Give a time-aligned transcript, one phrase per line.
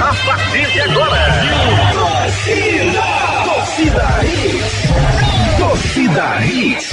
[0.00, 1.20] A partir de agora.
[1.92, 3.04] Torcida.
[3.44, 4.88] Torcida Hits.
[5.58, 6.88] Torcida Hits.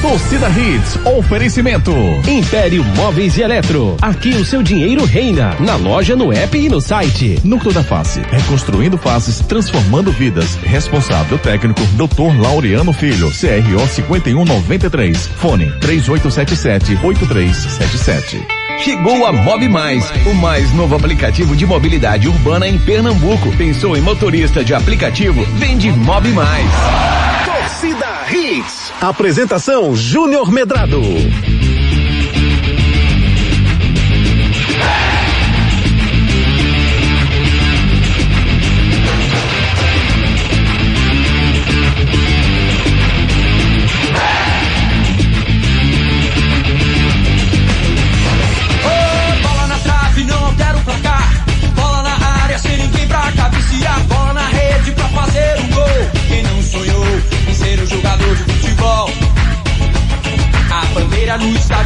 [0.00, 1.90] Torcida Hits, oferecimento.
[2.28, 3.96] Império Móveis e Eletro.
[4.00, 5.56] Aqui o seu dinheiro reina.
[5.58, 7.40] Na loja, no app e no site.
[7.42, 10.54] Núcleo da Face, reconstruindo faces, transformando vidas.
[10.62, 12.40] Responsável técnico, Dr.
[12.40, 15.26] Laureano Filho, CRO 5193.
[15.26, 18.57] Fone 3877-8377.
[18.80, 23.50] Chegou a Mob Mais, o mais novo aplicativo de mobilidade urbana em Pernambuco.
[23.56, 25.44] Pensou em motorista de aplicativo?
[25.56, 26.70] Vende Mob Mais.
[27.44, 28.92] Torcida Hits.
[29.00, 31.00] Apresentação Júnior Medrado.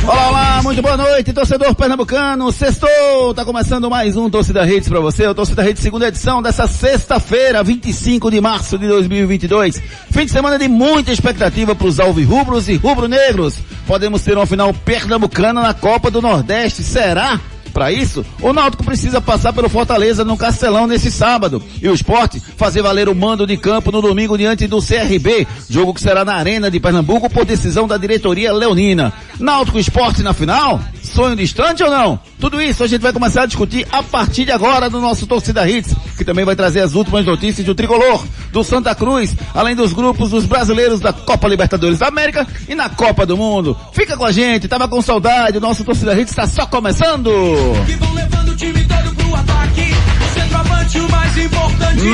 [0.04, 2.50] Olá, olá, muito boa noite, torcedor pernambucano.
[2.50, 5.28] Sextou, tá começando mais um Torcida Redes pra você.
[5.28, 9.80] O Torcida Redes segunda edição dessa sexta-feira, 25 de março de 2022.
[10.10, 13.60] Fim de semana de muita expectativa pros alvirrubros e rubro-negros.
[13.86, 17.40] Podemos ter uma final pernambucana na Copa do Nordeste, será?
[17.72, 21.62] Para isso, o Náutico precisa passar pelo Fortaleza no Castelão nesse sábado.
[21.80, 25.46] E o esporte fazer valer o mando de campo no domingo diante do CRB.
[25.68, 29.12] Jogo que será na Arena de Pernambuco por decisão da diretoria leonina.
[29.38, 30.80] Náutico Esporte na final?
[31.14, 32.18] Sonho distante ou não?
[32.40, 35.68] Tudo isso a gente vai começar a discutir a partir de agora no nosso Torcida
[35.68, 39.92] Hits, que também vai trazer as últimas notícias do Tricolor, do Santa Cruz, além dos
[39.92, 43.76] grupos dos brasileiros da Copa Libertadores da América e na Copa do Mundo.
[43.92, 47.30] Fica com a gente, tava com saudade, o nosso Torcida Hits está só começando!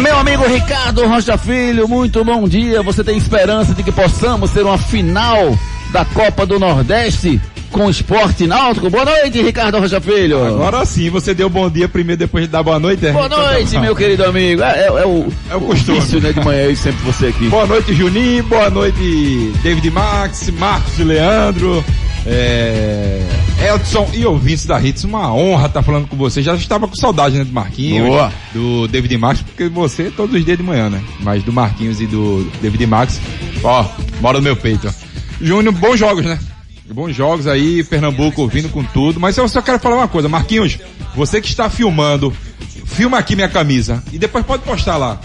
[0.02, 2.82] Meu amigo Ricardo Rocha Filho, muito bom dia.
[2.82, 5.56] Você tem esperança de que possamos ter uma final
[5.92, 7.40] da Copa do Nordeste
[7.70, 8.88] com o esporte náutico?
[8.90, 10.44] Boa noite, Ricardo Rocha Filho.
[10.44, 13.06] Agora sim, você deu bom dia primeiro, depois de dar boa noite.
[13.06, 13.12] é?
[13.12, 14.62] Boa noite, meu querido amigo.
[14.62, 16.20] É, é- é o, É o costume.
[16.20, 17.48] né, de manhã, eu sempre você aqui.
[17.48, 18.42] Boa noite, Juninho.
[18.44, 21.84] Boa noite, David Max, Marcos e Leandro.
[22.26, 23.22] É...
[23.74, 26.42] Edson e ouvintes da Hits, uma honra estar falando com você.
[26.42, 28.32] Já estava com saudade, né, do Marquinhos, Boa.
[28.52, 31.02] do David Max, porque você todos os dias de manhã, né?
[31.20, 33.20] Mas do Marquinhos e do David Max,
[33.64, 33.84] ó,
[34.20, 34.92] mora no meu peito.
[35.40, 36.38] Júnior, bons jogos, né?
[36.92, 39.20] Bons jogos aí, Pernambuco vindo com tudo.
[39.20, 40.78] Mas eu só quero falar uma coisa, Marquinhos,
[41.14, 42.34] você que está filmando,
[42.86, 45.20] filma aqui minha camisa e depois pode postar lá.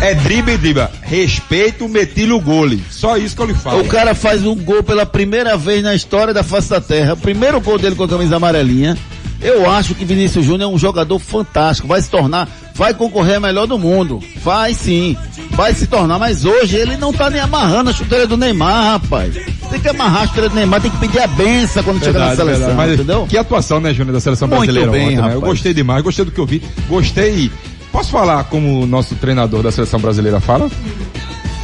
[0.00, 0.86] É drible drible.
[1.02, 2.84] Respeito o metilho gole.
[2.90, 3.80] Só isso que eu lhe falo.
[3.80, 7.14] O cara faz um gol pela primeira vez na história da face da terra.
[7.14, 8.96] O primeiro gol dele com a camisa amarelinha.
[9.40, 11.86] Eu acho que Vinícius Júnior é um jogador fantástico.
[11.86, 14.20] Vai se tornar, vai concorrer a melhor do mundo.
[14.42, 15.16] Vai sim.
[15.50, 19.34] Vai se tornar, mas hoje ele não tá nem amarrando a chuteira do Neymar, rapaz.
[19.70, 22.26] Tem que amarrar a chuteira do Neymar, tem que pedir a benção quando chegar na
[22.26, 22.76] Verdade, seleção, verdade.
[22.76, 23.26] Mas entendeu?
[23.28, 25.34] que atuação, né, Júnior, da seleção Muito brasileira bem, ontem, né?
[25.34, 26.62] Eu gostei demais, gostei do que eu vi.
[26.88, 27.50] Gostei.
[27.92, 30.68] Posso falar como o nosso treinador da seleção brasileira fala?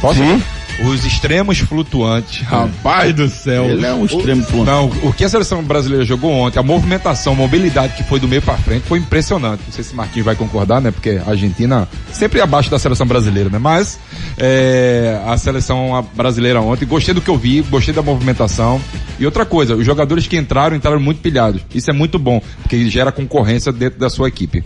[0.01, 0.19] Posso?
[0.19, 0.41] Sim.
[0.83, 2.41] Os extremos flutuantes.
[2.41, 3.65] Rapaz do céu.
[3.65, 4.69] Ele é um extremo O- flutuante.
[5.03, 8.27] Não, o que a seleção brasileira jogou ontem, a movimentação, a mobilidade que foi do
[8.27, 9.61] meio pra frente foi impressionante.
[9.65, 10.91] Não sei se o Marquinhos vai concordar, né?
[10.91, 13.57] Porque a Argentina sempre abaixo da seleção brasileira, né?
[13.57, 13.97] Mas
[14.37, 18.81] é, a seleção brasileira ontem, gostei do que eu vi, gostei da movimentação.
[19.17, 21.61] E outra coisa, os jogadores que entraram, entraram muito pilhados.
[21.73, 24.61] Isso é muito bom, porque gera concorrência dentro da sua equipe.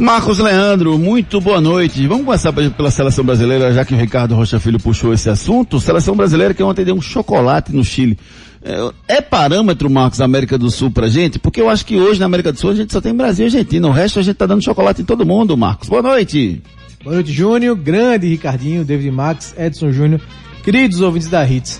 [0.00, 2.06] Marcos Leandro, muito boa noite.
[2.06, 5.78] Vamos começar pe- pela seleção brasileira, já que o Ricardo Rocha Filho puxou esse assunto.
[5.78, 8.18] Seleção brasileira que ontem deu um chocolate no Chile.
[8.64, 11.38] É, é parâmetro, Marcos, América do Sul pra gente?
[11.38, 13.48] Porque eu acho que hoje na América do Sul a gente só tem Brasil e
[13.48, 13.86] Argentina.
[13.88, 15.88] O resto a gente tá dando chocolate em todo mundo, Marcos.
[15.90, 16.62] Boa noite.
[17.04, 17.76] Boa noite, Júnior.
[17.76, 20.20] Grande Ricardinho, David Max, Edson Júnior.
[20.64, 21.78] Queridos ouvintes da Hits.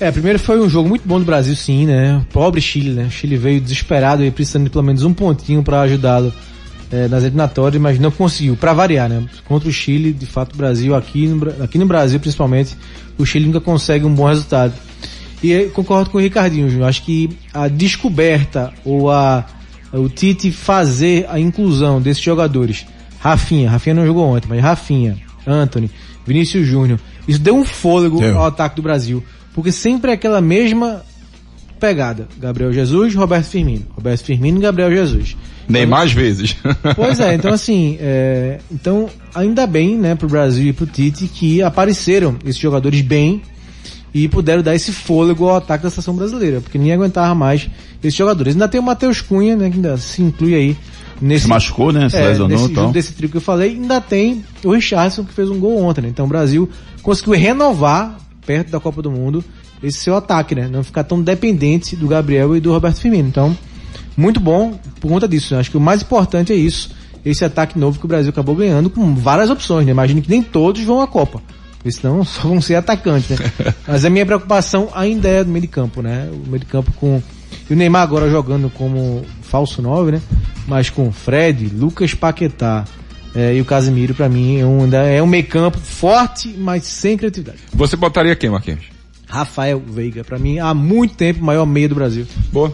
[0.00, 2.24] É, primeiro foi um jogo muito bom do Brasil, sim, né?
[2.32, 3.04] Pobre Chile, né?
[3.04, 6.32] O Chile veio desesperado e precisando de pelo menos um pontinho para ajudá-lo
[6.94, 9.24] é, nas eliminatórias, mas não conseguiu, para variar, né?
[9.46, 12.76] Contra o Chile, de fato, o Brasil, aqui no, aqui no Brasil principalmente,
[13.18, 14.72] o Chile nunca consegue um bom resultado.
[15.42, 16.88] E concordo com o Ricardinho, Júnior.
[16.88, 19.44] Acho que a descoberta ou a,
[19.92, 22.86] o Tite fazer a inclusão desses jogadores,
[23.18, 25.90] Rafinha, Rafinha não jogou ontem, mas Rafinha, Anthony,
[26.24, 28.38] Vinícius Júnior, isso deu um fôlego Deu.
[28.38, 29.22] ao ataque do Brasil.
[29.52, 31.02] Porque sempre é aquela mesma
[31.80, 32.28] pegada.
[32.38, 33.86] Gabriel Jesus, Roberto Firmino.
[33.94, 35.36] Roberto Firmino e Gabriel Jesus.
[35.68, 36.56] Nem mais vezes.
[36.94, 41.62] Pois é, então assim, é, então ainda bem, né, pro Brasil e pro Tite que
[41.62, 43.42] apareceram esses jogadores bem,
[44.14, 47.68] e puderam dar esse fôlego ao ataque da seleção brasileira, porque ninguém aguentava mais
[47.98, 48.54] esses jogadores.
[48.54, 50.76] Ainda tem o Matheus Cunha, né, que ainda se inclui aí
[51.20, 52.08] nesse Se machucou, né?
[52.08, 55.24] Se é, lesionou nesse, e junto desse trio que eu falei, ainda tem o Richardson
[55.24, 56.08] que fez um gol ontem, né?
[56.08, 56.70] Então o Brasil
[57.02, 58.16] conseguiu renovar
[58.46, 59.44] perto da Copa do Mundo
[59.82, 60.68] esse seu ataque, né?
[60.68, 63.28] Não ficar tão dependente do Gabriel e do Roberto Firmino.
[63.28, 63.56] Então,
[64.16, 65.54] muito bom por conta disso.
[65.54, 65.60] né?
[65.60, 66.90] Acho que o mais importante é isso,
[67.24, 69.92] esse ataque novo que o Brasil acabou ganhando com várias opções, né?
[69.92, 71.42] Imagino que nem todos vão à Copa.
[71.76, 73.36] Porque senão só vão ser atacantes, né?
[73.86, 76.28] Mas a minha preocupação ainda é do meio de campo, né?
[76.32, 77.22] O meio de campo com
[77.68, 80.22] e o Neymar agora jogando como falso 9, né?
[80.66, 82.84] Mas com Fred, Lucas Paquetá
[83.34, 87.16] eh, e o Casemiro, pra mim, é um, é um meio campo forte, mas sem
[87.16, 87.58] criatividade.
[87.72, 88.84] Você botaria quem, Marquinhos?
[89.26, 92.26] Rafael Veiga, pra mim, há muito tempo, o maior meia do Brasil.
[92.52, 92.72] Boa.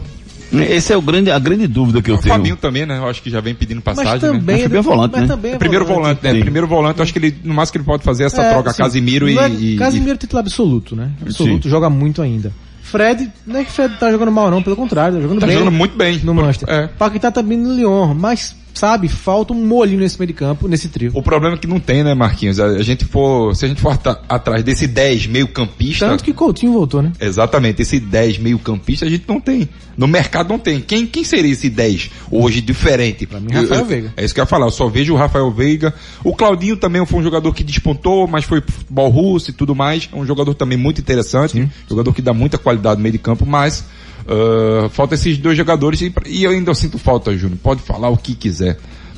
[0.53, 2.33] Esse é o grande, a grande dúvida que eu O tenho.
[2.35, 2.97] Fabinho também, né?
[2.97, 5.27] Eu acho que já vem pedindo Mas passagem, também, Mas Fabinho é volante, mas né?
[5.27, 5.57] também né?
[5.57, 6.33] Primeiro volante, né?
[6.33, 6.39] Sim.
[6.41, 8.49] Primeiro volante, eu acho que ele, no máximo que ele pode fazer é essa É,
[8.51, 8.77] troca sim.
[8.83, 11.11] Casimiro e, é- e- Casimiro é titular absoluto, né?
[11.21, 11.69] Absoluto, Sim.
[11.69, 12.51] joga muito ainda.
[12.83, 15.57] Fred, não é que Fred tá jogando mal não, pelo contrário, tá jogando Tá bem.
[15.57, 16.19] jogando muito bem.
[16.23, 16.69] No Manchester.
[16.69, 16.87] É.
[16.87, 21.11] Paquetá também no Lyon, mas, sabe, falta um molhinho nesse meio de campo, nesse trio.
[21.13, 22.59] O problema é que não tem, né, Marquinhos?
[22.59, 23.97] A, a gente for, se a gente for
[24.27, 27.11] atrás desse 10 meio campista, Tanto que Coutinho voltou, né?
[27.19, 29.67] exatamente, esse 10 meio campista a gente não tem.
[29.97, 30.79] No mercado não tem.
[30.81, 33.25] Quem, quem seria esse 10 hoje diferente?
[33.25, 34.13] Pra mim, Rafael Veiga.
[34.17, 35.93] É isso que eu ia falar, eu só vejo o Rafael Veiga.
[36.23, 39.75] O Claudinho também foi um jogador que despontou, mas foi pro futebol russo e tudo
[39.75, 40.09] mais.
[40.11, 43.45] É um jogador também muito interessante, jogador que dá muita qualidade no meio de campo,
[43.45, 43.85] mas
[44.27, 47.59] ah, falta esses dois jogadores e, e eu ainda sinto falta, Júnior.
[47.61, 48.77] Pode falar o que quiser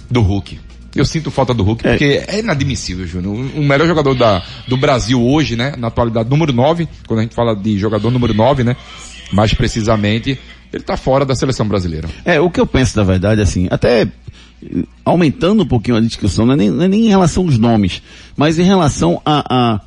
[0.10, 0.60] do Hulk.
[0.96, 1.92] Eu sinto falta do Hulk, É.
[1.92, 3.36] porque é inadmissível, Júnior.
[3.56, 5.74] O melhor jogador da, do Brasil hoje, né?
[5.78, 8.76] Na atualidade, número 9, quando a gente fala de jogador número 9, né?
[9.32, 10.38] Mais precisamente,
[10.72, 12.08] ele tá fora da seleção brasileira.
[12.24, 16.46] É, o que eu penso, na verdade, assim, até eh, aumentando um pouquinho a discussão,
[16.46, 18.04] não é nem, não é nem em relação aos nomes,
[18.38, 19.82] mas em relação à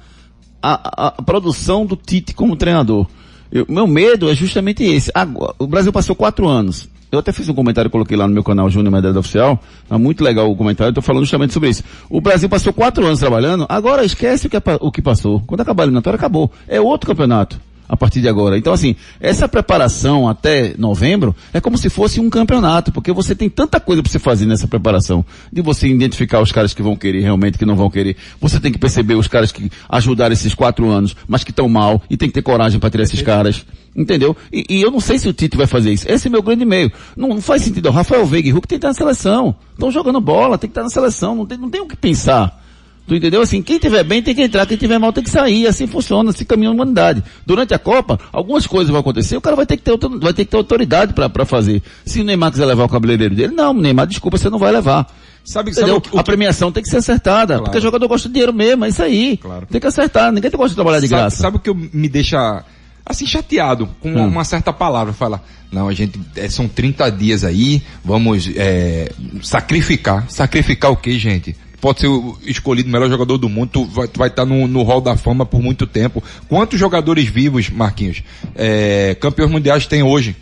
[0.61, 3.07] a, a, a, produção do Tite como treinador.
[3.51, 5.11] Eu- meu medo é justamente esse.
[5.15, 6.89] Agora, o Brasil passou quatro anos.
[7.11, 9.63] Eu até fiz um comentário, coloquei lá no meu canal Júnior Medalha Oficial.
[9.89, 11.85] Tá muito legal o comentário, tô falando justamente sobre isso.
[12.11, 15.41] O Brasil passou quatro anos trabalhando, agora esquece o que, o que passou.
[15.47, 16.51] Quando acabar a eliminatória, acabou.
[16.67, 18.59] É outro campeonato a partir de agora.
[18.59, 23.49] Então, assim, essa preparação até novembro é como se fosse um campeonato, porque você tem
[23.49, 27.21] tanta coisa para você fazer nessa preparação, de você identificar os caras que vão querer
[27.21, 28.17] realmente, que não vão querer.
[28.41, 32.03] Você tem que perceber os caras que ajudaram esses quatro anos, mas que estão mal,
[32.11, 33.65] e tem que ter coragem para tirar esses caras.
[33.97, 34.37] Entendeu?
[34.53, 36.05] E, e eu não sei se o Tite vai fazer isso.
[36.07, 36.93] Esse é meu grande meio.
[37.17, 37.89] Não, não faz sentido.
[37.89, 39.57] O Rafael Veiga e Hulk tem que estar na seleção.
[39.73, 41.35] Estão jogando bola, tem que estar na seleção.
[41.35, 42.63] Não tem, não tem o que pensar.
[43.07, 43.41] Tu entendeu?
[43.41, 45.67] Assim, quem tiver bem tem que entrar, quem tiver mal tem que sair.
[45.67, 47.23] Assim funciona, assim caminha a humanidade.
[47.47, 50.45] Durante a Copa, algumas coisas vão acontecer, o cara vai ter que ter, vai ter,
[50.45, 51.83] que ter autoridade pra fazer.
[52.05, 55.07] Se o Neymar quiser levar o cabeleireiro dele, não, Neymar, desculpa, você não vai levar.
[55.45, 57.63] Sabe, sabe o, que- o a premiação tem que ser acertada, Claro.
[57.65, 59.37] porque o jogador gosta de dinheiro mesmo, é isso aí.
[59.37, 59.67] Claro.
[59.71, 61.37] Tem que acertar, ninguém gosta de trabalhar de sabe, graça.
[61.37, 62.65] sabe o que me deixa
[63.09, 64.27] assim chateado com uma, Hum.
[64.29, 65.13] uma certa palavra?
[65.13, 70.25] Fala, não, a gente é, são 30 dias aí, vamos é, sacrificar.
[70.29, 71.55] Sacrificar o que, gente?
[71.81, 72.09] Pode ser
[72.45, 75.45] escolhido o melhor jogador do mundo, tu vai, vai estar no, no hall da fama
[75.45, 76.23] por muito tempo.
[76.49, 78.23] Quantos jogadores vivos, Marquinhos,
[78.55, 80.37] é, campeões mundiais tem hoje?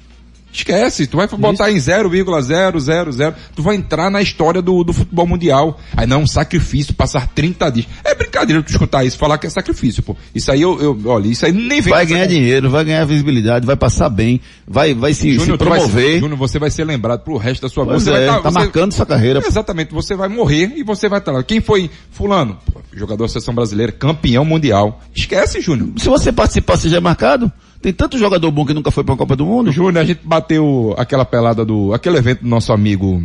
[0.55, 5.81] Esquece, tu vai botar em 0,000, tu vai entrar na história do, do futebol mundial.
[5.97, 7.87] Aí não, um sacrifício, passar 30 dias.
[8.05, 10.17] É brincadeira tu escutar isso, falar que é sacrifício, pô.
[10.33, 13.05] Isso aí eu, eu olha, isso aí nem vem Vai essa ganhar dinheiro, vai ganhar
[13.05, 16.21] visibilidade, vai passar bem, vai, vai se, se Júnior, ser- promover.
[16.21, 17.99] Júnior, você vai ser lembrado pro resto da sua vida.
[17.99, 19.43] Você é, vai tá marcando sua carreira.
[19.45, 21.43] Exatamente, você vai morrer e você vai estar lá.
[21.43, 22.59] Quem foi fulano?
[22.73, 25.03] Pô, jogador da seleção brasileira, campeão mundial.
[25.13, 25.89] Esquece, Júnior.
[25.97, 27.51] Se você participar, você já é marcado.
[27.85, 29.71] Tem tanto jogador bom que nunca foi pra Copa do Mundo.
[29.71, 33.23] Júnior, a gente bateu aquela pelada do, aquele evento do nosso amigo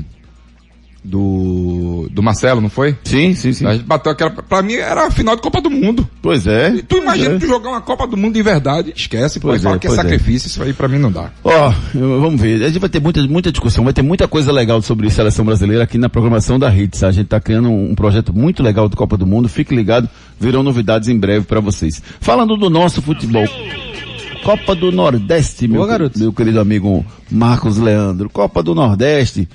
[1.01, 2.93] do, do Marcelo, não foi?
[3.05, 3.65] Sim, sim, sim.
[3.65, 6.05] A gente bateu aquela, pra mim era a final de Copa do Mundo.
[6.21, 6.71] Pois é.
[6.85, 7.39] Tu imagina é.
[7.39, 9.95] tu jogar uma Copa do Mundo de verdade, esquece, Pois e é, que é é.
[9.95, 11.31] sacrifício, isso aí pra mim não dá.
[11.41, 12.61] Ó, eu- vamos ver.
[12.61, 15.85] A gente vai ter muita, muita discussão, vai ter muita coisa legal sobre seleção brasileira
[15.85, 17.01] aqui na programação da Hits.
[17.01, 19.47] A gente tá criando um, um projeto muito legal do Copa do Mundo.
[19.47, 22.03] Fique ligado, virão novidades em breve pra vocês.
[22.19, 23.47] Falando do nosso futebol.
[24.43, 26.17] Copa do Nordeste, meu, Boa, garoto.
[26.19, 28.29] meu querido amigo Marcos Leandro.
[28.29, 29.47] Copa do Nordeste.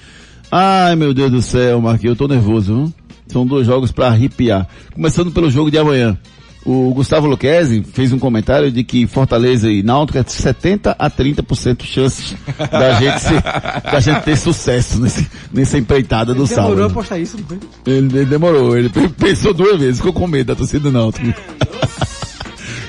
[0.50, 2.92] Ai, meu Deus do céu, Marquinhos, eu tô nervoso, viu?
[3.26, 4.68] São dois jogos pra arrepiar.
[4.94, 6.16] Começando pelo jogo de amanhã.
[6.66, 11.82] O Gustavo Luquezzi fez um comentário de que Fortaleza e Náutico é 70 a 30%
[11.82, 12.34] chances
[12.70, 16.94] da gente, ser, da gente ter sucesso nesse, nessa empreitada do Demorou a sábado.
[16.94, 17.58] postar isso, não foi?
[17.86, 21.26] Ele, ele demorou, ele pe- pensou duas vezes, ficou com medo da torcida do Náutico.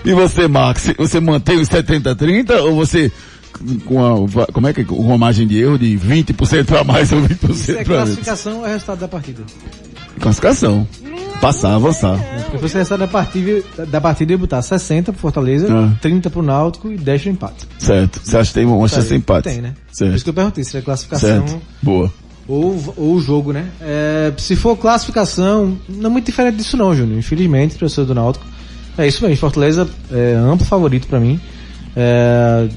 [0.05, 3.11] E você, Max, você mantém os 70 a 30 ou você
[3.85, 7.21] com a, como é que, com uma margem de erro de 20% para mais ou
[7.21, 7.85] 20% Isso é para menos?
[8.15, 9.43] classificação é resultado da partida.
[10.19, 10.87] Classificação.
[11.41, 12.17] Passar, avançar.
[12.49, 15.93] Porque foi resultado da partida, da partida e botar 60 pro Fortaleza, Ah.
[16.01, 17.67] 30 pro Náutico e 10 pro empate.
[17.77, 18.21] Certo.
[18.23, 19.49] Você acha que tem uma chance de empate?
[19.49, 19.73] Tem, né?
[19.87, 20.15] Por Certo.
[20.15, 21.61] isso que eu perguntei se é classificação Certo.
[21.81, 22.11] Boa.
[22.47, 23.65] ou, ou o jogo, né?
[23.81, 27.19] É, se for classificação, não é muito diferente disso não, Júnior.
[27.19, 28.45] Infelizmente, professor do Náutico.
[28.97, 31.39] É isso mesmo, Fortaleza é amplo favorito pra mim.
[31.95, 32.67] É,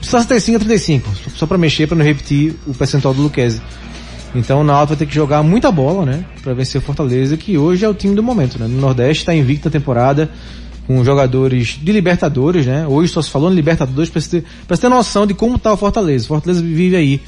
[0.00, 3.60] 65 a 35, só- pra mexer, pra não repetir o percentual do Luquezzi.
[4.34, 6.24] Então o Náutico vai ter que jogar muita bola, né?
[6.42, 8.66] Pra vencer o Fortaleza, que hoje é o time do momento, né?
[8.68, 10.30] No Nordeste tá invicto na temporada,
[10.86, 12.86] com jogadores de Libertadores, né?
[12.86, 15.76] Hoje só se falou em Libertadores você ter, pra ter noção de como tá o
[15.76, 16.24] Fortaleza.
[16.24, 17.20] O Fortaleza vive aí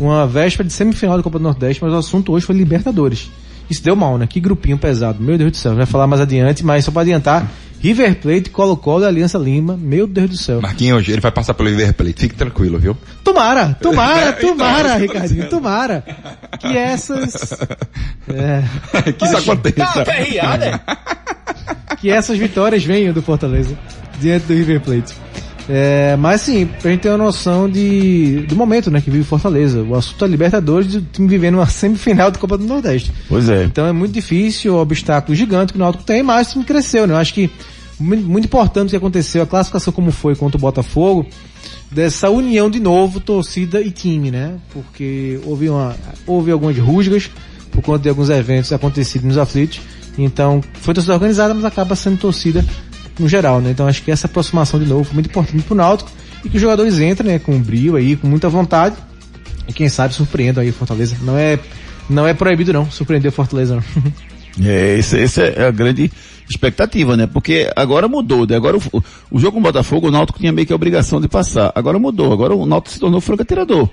[0.00, 3.30] uma véspera de semifinal da Copa do Nordeste, mas o assunto hoje foi Libertadores.
[3.68, 4.26] Isso deu mal, né?
[4.26, 5.22] Que grupinho pesado.
[5.22, 5.74] Meu Deus do céu.
[5.74, 9.76] Vai falar mais adiante, mas só pra adiantar, River Plate, Colo-Colo e Aliança Lima.
[9.76, 10.60] Meu Deus do céu.
[10.60, 12.96] Marquinhos, ele vai passar pelo River Plate, fique tranquilo, viu?
[13.22, 16.04] Tomara, tomara, tomara, Então, Ricardinho, tomara.
[16.58, 17.52] Que essas.
[18.28, 18.62] É,
[19.12, 20.04] que isso aconteça.
[21.98, 23.76] que essas vitórias venham do Fortaleza
[24.20, 25.14] diante do River Plate.
[25.68, 29.82] É, mas sim, pra gente ter uma noção de, do momento, né, que vive Fortaleza.
[29.82, 33.12] O assunto é Libertadores e o time vivendo uma semifinal da Copa do Nordeste.
[33.28, 33.64] Pois é.
[33.64, 37.06] Então é muito difícil, o obstáculo gigante que o Náutico tem, mas o time cresceu,
[37.06, 37.14] né?
[37.14, 37.50] Eu acho que
[37.98, 41.26] mu- muito importante o que aconteceu, a classificação como foi contra o Botafogo,
[41.90, 44.54] dessa união de novo, torcida e time, né?
[44.72, 45.96] Porque houve, uma,
[46.26, 47.28] houve algumas rusgas
[47.72, 49.80] por conta de alguns eventos acontecidos nos aflitos.
[50.18, 52.64] Então, foi torcida organizada, mas acaba sendo torcida
[53.18, 53.70] no geral, né?
[53.70, 56.10] Então acho que essa aproximação de novo foi muito importante pro Náutico
[56.44, 58.96] e que os jogadores entrem, né, com brilho aí, com muita vontade
[59.68, 61.16] e quem sabe surpreendam aí o Fortaleza.
[61.22, 61.58] Não é,
[62.08, 63.82] não é proibido não, surpreender o Fortaleza.
[64.64, 66.10] É, esse, esse é a grande
[66.48, 67.26] expectativa, né?
[67.26, 68.56] Porque agora mudou, né?
[68.56, 71.28] Agora o, o jogo com o Botafogo, o Náutico tinha meio que a obrigação de
[71.28, 71.70] passar.
[71.74, 73.90] Agora mudou, agora o Náutico se tornou franco atirador.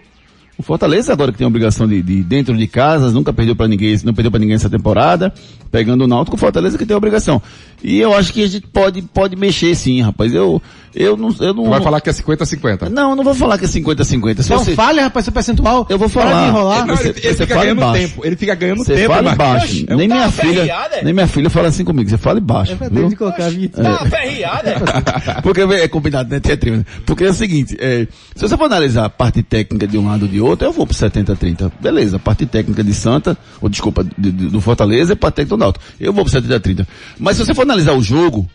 [0.58, 3.68] O Fortaleza agora que tem a obrigação de, de dentro de casa, nunca perdeu para
[3.68, 5.34] ninguém, não perdeu para ninguém essa temporada,
[5.72, 7.42] pegando o Náutico, o Fortaleza que tem a obrigação.
[7.84, 10.34] E eu acho que a gente pode, pode mexer sim, rapaz.
[10.34, 10.62] Eu,
[10.96, 11.64] eu não, eu não.
[11.64, 12.90] Tu vai falar que é 50-50.
[12.90, 14.42] Não, não vou falar que é 50-50.
[14.44, 15.86] Se Não você- fale, rapaz, seu percentual.
[15.90, 16.44] Eu vou Para falar.
[16.44, 16.86] de enrolar.
[16.86, 18.08] Não, Você- ele, ele você fica fala ganhando embaixo.
[18.08, 18.26] tempo.
[18.26, 19.08] Ele fica ganhando Você tempo.
[19.14, 19.84] fala Marquinhos.
[19.84, 19.86] baixo.
[19.98, 22.10] Nem minha filha, nem minha filha fala assim comigo.
[22.10, 22.78] Você fala baixo.
[22.80, 23.10] É viu?
[23.10, 23.82] de colocar a vinheta.
[25.44, 26.40] Porque é combinado, né?
[26.44, 26.86] Né?
[27.06, 30.24] Porque é o seguinte, é, se você for analisar a parte técnica de um lado
[30.24, 31.72] ou de outro, eu vou pro 70-30.
[31.80, 35.56] Beleza, a parte técnica de Santa, ou desculpa, de- de- do Fortaleza é parte técnica
[35.56, 35.86] do Náutico.
[36.00, 36.88] Eu vou pro 70-30.
[37.20, 38.48] Mas se você for analisar o jogo,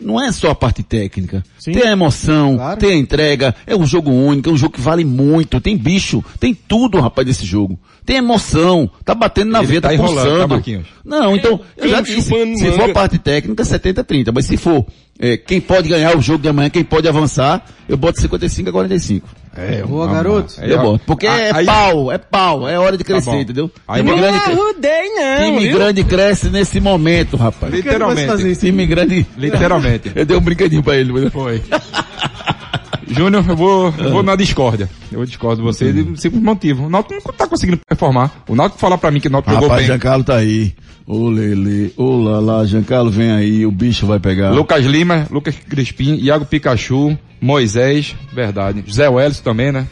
[0.00, 1.42] não é só a parte técnica.
[1.58, 1.72] Sim.
[1.72, 2.80] Tem a emoção, Claro.
[2.80, 6.22] tem a entrega, é um jogo único, é um jogo que vale muito, tem bicho,
[6.38, 7.78] tem tudo, rapaz, desse jogo.
[8.04, 10.62] Tem emoção, tá batendo na Ele veia, tá tá enrolando, tá?
[11.04, 14.84] Não, então, eu já disse, se for parte técnica, 70-30, mas se for
[15.18, 18.72] é, quem pode ganhar o jogo de amanhã, quem pode avançar, eu boto 55 a
[18.72, 19.28] 45.
[19.56, 20.12] É, Boa, vamos lá.
[20.14, 20.54] garoto.
[20.62, 21.04] Eu ó, boto.
[21.06, 23.40] Porque a- é aí- pau, é pau, é hora de crescer, bom.
[23.40, 23.70] entendeu?
[23.86, 25.78] Aí time vamos- grande, Arrudei não, time viu?
[25.78, 27.70] grande cresce nesse momento, rapaz.
[27.72, 28.56] Fazer Literalmente.
[28.56, 29.24] Time grande.
[29.36, 30.10] Literalmente.
[30.16, 31.12] Eu dei um brinquedinho pra ele.
[31.12, 31.62] mas- Foi.
[33.08, 34.88] Júnior, eu vou, eu vou na discórdia.
[35.10, 36.86] Eu discordo de você de simples motivo.
[36.86, 38.44] O Náutico não tá conseguindo performar.
[38.48, 39.86] O Náutico falar pra mim que o Náutico jogou Rapaz, bem.
[39.86, 40.74] Giancarlo tá aí.
[41.06, 44.50] Ô Lele, ô Lala, Giancarlo vem aí, o bicho vai pegar.
[44.50, 48.82] Lucas Lima, Lucas Crispim, Iago Pikachu, Moisés, verdade.
[48.90, 49.86] Zé Welles também, né?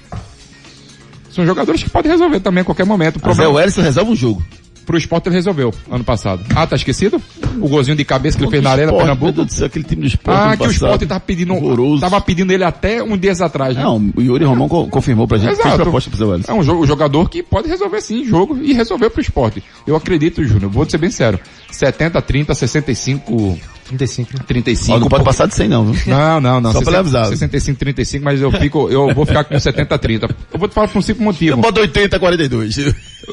[1.31, 3.17] São jogadores que podem resolver também a qualquer momento.
[3.17, 4.43] O é problema o Ellison resolve o jogo.
[4.87, 6.45] Pro esporte ele resolveu ano passado.
[6.55, 7.21] Ah, tá esquecido?
[7.61, 9.33] O golzinho de cabeça que ele fez na Esporte, Arena Meu Pernambuco.
[9.33, 10.39] Deus do céu, aquele time do esporte.
[10.41, 12.01] Ah, que o esporte tava pedindo, Horroroso.
[12.01, 13.83] tava pedindo ele até um dias atrás, né?
[13.83, 15.83] Não, o Yuri Romão co- confirmou pra gente que fez Exato.
[15.83, 16.45] proposta pro Zé.
[16.49, 19.63] É um um jogador que pode resolver sim jogo e resolver pro esporte.
[19.87, 21.39] Eu acredito, Júnior, vou ser bem sério.
[21.77, 24.45] 70, 30, 65, 35.
[24.45, 24.97] 35.
[24.97, 26.15] Ó, não pode passar de 100 não, viu?
[26.15, 26.73] Não, não, não.
[26.73, 27.27] Só pra 60, avisar.
[27.27, 30.27] 65, 35, mas eu fico, eu vou ficar com 70, 30.
[30.53, 31.57] Eu vou te falar por um simples Eu motivo.
[31.59, 32.77] boto 80 a 42.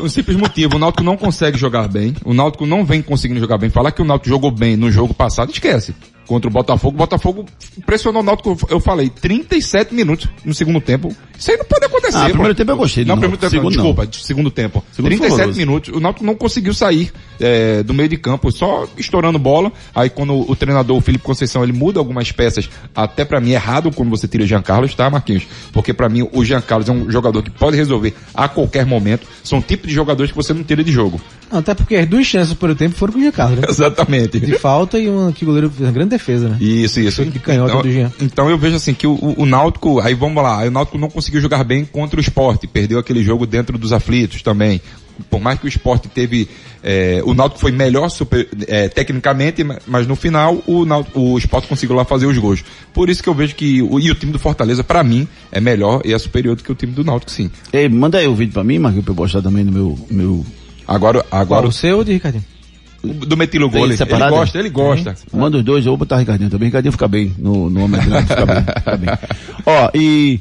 [0.01, 0.75] Um simples motivo.
[0.75, 2.13] O Náutico não consegue jogar bem.
[2.25, 3.69] O Náutico não vem conseguindo jogar bem.
[3.69, 5.93] Falar que o Náutico jogou bem no jogo passado, esquece.
[6.29, 7.45] Contra o Botafogo, o Botafogo
[7.87, 11.11] pressionou o Náutico, eu falei, 37 minutos no segundo tempo.
[11.35, 12.17] Isso aí não pode acontecer.
[12.17, 12.29] Ah, pô.
[12.33, 13.83] primeiro tempo eu gostei do Não, primeiro tempo, Segundo não.
[13.83, 14.83] desculpa, segundo tempo.
[14.91, 15.57] Segundo foi 37 horroroso.
[15.57, 15.95] minutos.
[15.95, 19.71] O Náutico não conseguiu sair é, do meio de campo, só estourando bola.
[19.95, 23.89] Aí quando o treinador, o Felipe Conceição, ele muda algumas peças, até pra mim errado
[23.91, 25.47] quando você tira Jean Carlos, tá, Marquinhos?
[25.73, 29.25] Porque pra mim o Jean Carlos é um jogador que pode resolver a qualquer momento.
[29.43, 31.19] São tipos de jogadores que você não tira de jogo.
[31.51, 33.63] Não, até porque as duas chances por tempo foram com o Giancarlo, né?
[33.67, 34.39] Exatamente.
[34.39, 36.57] De falta e uma que o goleiro fez uma grande defesa, né?
[36.59, 37.25] Isso, isso.
[37.25, 38.11] De canhota então, do Jean.
[38.21, 41.09] então eu vejo assim que o, o- Náutico, aí vamos lá, aí o Náutico não
[41.09, 44.79] conseguiu jogar bem contra o esporte, perdeu aquele jogo dentro dos aflitos também.
[45.29, 46.47] Por mais que o esporte teve,
[46.81, 51.37] é, o Náutico foi melhor super, é, tecnicamente, ma- mas no final o, Náutico, o
[51.37, 52.63] esporte conseguiu lá fazer os gols.
[52.93, 55.59] Por isso que eu vejo que, o, e o time do Fortaleza, pra mim, é
[55.59, 57.51] melhor e é superior do que o time do Náutico, sim.
[57.73, 60.45] Ei, manda aí o vídeo pra mim, Marquinhos, pra eu postar também no meu, meu...
[60.87, 62.45] Agora, Qual, agora, o seu ou de Ricardinho?
[63.03, 63.93] Do Metilo Tem Gole.
[63.99, 65.15] Ele gosta, ele gosta.
[65.33, 66.67] Manda os dois, eu vou botar o Ricardinho também.
[66.67, 69.09] Ricardinho fica bem no, no homem fica bem, fica bem.
[69.65, 70.39] Ó, e.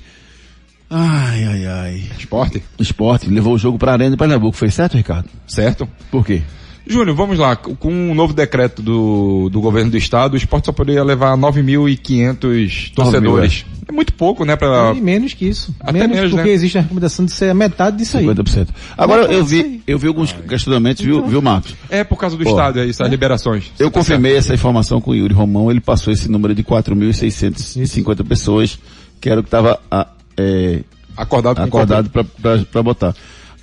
[0.90, 2.02] Ai, ai, ai.
[2.18, 4.56] Esporte, esporte levou o jogo pra Arena de Pernambuco.
[4.56, 5.28] Foi certo, Ricardo?
[5.46, 5.88] certo?
[6.10, 6.42] Por quê?
[6.88, 7.54] Júnior, vamos lá.
[7.54, 12.92] Com um novo decreto do, do governo do estado, o esporte só poderia levar 9.500
[12.94, 13.66] torcedores.
[13.86, 14.56] É muito pouco, né?
[14.56, 14.92] Pra...
[14.94, 15.74] E menos que isso.
[15.80, 16.54] Até menos, menos, porque né?
[16.54, 18.24] existe a recomendação de ser a metade disso aí.
[18.24, 18.68] 50%.
[18.96, 21.74] Agora eu vi, eu vi alguns questionamentos, viu, viu, Marcos?
[21.88, 23.72] É por causa do Ó, estádio, é isso, as liberações.
[23.78, 28.26] Eu tá confirmei essa informação com o Yuri Romão, ele passou esse número de 4.650
[28.26, 28.78] pessoas,
[29.20, 29.80] que era o que estava
[30.36, 30.98] é, certo.
[31.16, 32.10] Acordado acordado
[32.70, 33.14] para botar.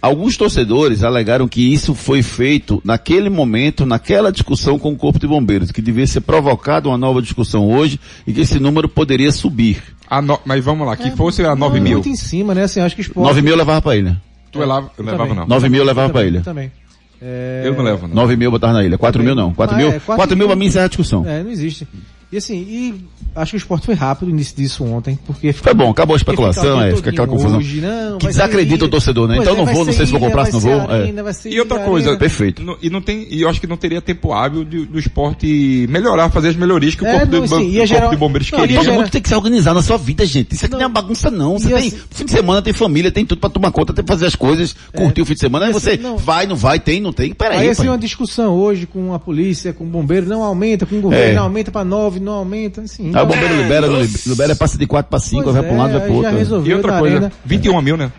[0.05, 5.25] Alguns torcedores alegaram que isso foi feito naquele momento, naquela discussão com o Corpo de
[5.25, 9.81] Bombeiros, que devia ser provocada uma nova discussão hoje e que esse número poderia subir.
[10.07, 11.93] A no- Mas vamos lá, que fosse a 9 Não, mil.
[11.93, 12.65] Muito em cima, né?
[12.65, 13.25] Assim, acho que esporte...
[13.27, 14.21] 9 mil eu levava para ilha.
[14.51, 15.39] Tu levava, eu levava Também.
[15.39, 15.47] não.
[15.47, 16.41] 9 mil eu levava para ilha.
[16.41, 16.71] Também.
[17.19, 17.63] É...
[17.65, 18.13] Eu não levo, não.
[18.15, 19.00] 9 mil eu botava na ilha.
[19.00, 19.55] 4 mil não.
[19.55, 21.25] 4 Mas mil, é, quatro 4 mil para mim encerra a discussão.
[21.27, 21.88] É, não existe.
[22.32, 22.96] E assim, e
[23.36, 25.53] acho que o esporte foi rápido o início disso ontem, porque...
[25.53, 27.60] Foi bom, acabou a especulação, é, fica aquela confusão.
[27.60, 29.36] Hoje, não, Que desacredita ser o torcedor, né?
[29.36, 30.72] Pois Então é, não vou, não sei se vou comprar, se não vou.
[30.74, 31.01] é.
[31.01, 32.20] arena, ser E outra coisa, arena.
[32.20, 32.63] Perfeito.
[32.63, 35.86] No- e não tem, e eu acho que não teria tempo hábil de- do esporte
[35.89, 38.17] melhorar, fazer as melhorias que o É, corpo, não, do, sim, o ia corpo de
[38.17, 38.84] bombeiros não, ia queria.
[38.84, 40.55] Todo mundo tem que se organizar na sua vida, gente.
[40.55, 41.58] Isso aqui não, é bagunça, não.
[41.60, 44.12] Você tem assim- fim de semana, tem família, tem tudo pra tomar conta, tem que
[44.12, 45.67] fazer as coisas, curtir o fim de semana.
[45.67, 47.34] Aí você vai, não vai, tem, não tem.
[47.34, 50.98] Peraí, Aí assim uma discussão hoje com a polícia, com o bombeiro, não aumenta, com
[50.98, 51.36] o governo, É.
[51.36, 51.84] não aumenta pra
[52.19, 53.12] 9, não aumenta, assim.
[53.13, 55.74] Aí o bombeiro libera, não libera, libera, passa de 4 para 5, Pois vai pra
[55.74, 56.38] um lado, é, vai já outro.
[56.38, 56.72] resolveu.
[56.72, 57.31] E outra coisa, arena.
[57.45, 58.12] 21 mil, né?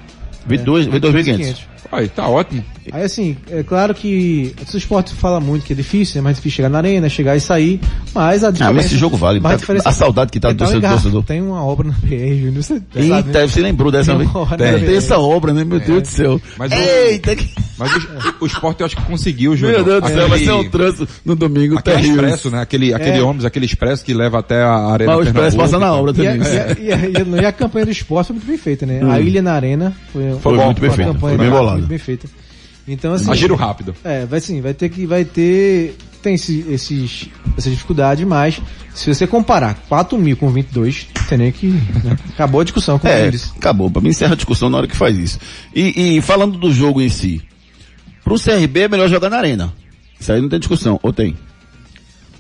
[0.46, 1.58] 22, 22.500.
[1.92, 2.64] Aí, tá ótimo.
[2.92, 6.56] Aí assim, é claro que o esporte fala muito que é difícil, é mais difícil
[6.56, 7.80] chegar na arena, chegar e sair,
[8.14, 8.72] mas a Ah, diferença...
[8.74, 9.40] mas esse jogo vale.
[9.40, 10.90] mas Tá- diferença- a saudade que tá do Então, torcedor.
[10.90, 11.22] Torcedor.
[11.24, 13.16] Tem uma obra na PR, Júnior, você sabe, né?
[13.26, 14.58] Eita, você lembrou dessa Tem vez?
[14.58, 15.64] Tem, tem essa obra, né?
[15.64, 16.40] Meu Deus do céu.
[16.58, 17.48] Mas o- Eita, que...
[17.78, 19.84] Mas o, o esporte eu acho que conseguiu, Júnior.
[19.84, 22.22] meu Deus do céu, vai ser um Aquele- trânsito no domingo Aquele terrível.
[22.24, 22.60] expresso, né?
[22.62, 23.22] Aquele, aquele É.
[23.22, 26.00] ônibus, aquele expresso que leva até a arena Mas o expresso passa na e tal.
[26.00, 26.52] obra E a, também.
[26.52, 29.00] e, a, e, a, e a campanha do esporte foi muito bem feita, né?
[29.04, 29.10] Hum.
[29.10, 31.76] A Ilha na Arena foi, Foi muito bem uma feita, campanha foi bem bolada.
[31.78, 32.26] muito bem feita.
[32.88, 33.94] Então assim, A giro rápido.
[34.04, 38.60] é, vai sim, vai ter que vai ter tem esse, esses essa dificuldade, mas
[38.94, 42.16] se você comparar 4 mil com 22, tem nem que né?
[42.30, 43.52] acabou a discussão com É, eles.
[43.56, 43.90] acabou.
[43.90, 45.38] Pra mim encerra a discussão na hora que faz isso.
[45.74, 47.42] E, e falando do jogo em si,
[48.24, 49.72] pro CRB é melhor jogar na arena.
[50.18, 51.36] Isso aí não tem discussão, ou tem?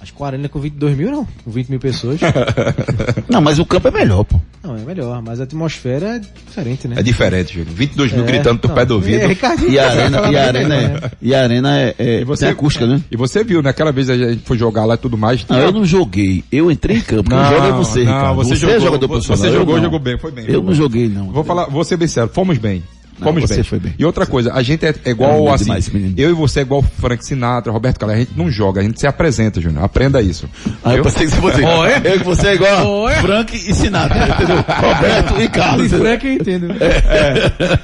[0.06, 2.20] Acho que a Arena com 22 mil não, com 20 mil pessoas.
[3.28, 4.40] Não, mas o campo é melhor, pô.
[4.62, 6.94] não, é melhor, mas a atmosfera é diferente, né?
[6.98, 7.74] É diferente, Júnior.
[7.74, 9.20] 22 mil É, gritando não, pé do ouvido.
[9.22, 11.10] É, Ricardinho, E a arena, e a arena É.
[11.20, 13.00] e a arena é, é E você- tem acústica, né?
[13.10, 15.44] E você viu, naquela vez a gente foi jogar lá e tudo mais.
[15.48, 16.44] Não, eu não joguei.
[16.52, 17.28] Eu entrei em campo.
[17.28, 18.36] Quem joga é você, não, Ricardo.
[18.36, 19.82] Você, Você, jogou, é jogador você jogou, não.
[19.84, 20.44] jogou bem, foi bem.
[20.48, 21.32] Eu não joguei, não.
[21.32, 22.82] Vou falar, vou ser bem sério, fomos bem.
[23.18, 23.64] Não, Fomos você bem.
[23.64, 23.94] foi bem.
[23.98, 26.62] E outra coisa, a gente é, é igual É, assim, demais, eu e você é
[26.62, 29.84] igual Frank Sinatra, Roberto Carlos, a gente não joga, a gente se apresenta, Júnior.
[29.84, 30.48] Aprenda isso.
[30.84, 31.04] Ah, eu Viu?
[31.04, 34.56] pensei que você Eu que você é igual Frank e Sinatra, entendeu?
[34.68, 35.86] Roberto e Carlos.
[35.92, 36.66] Isso é que eu entendo.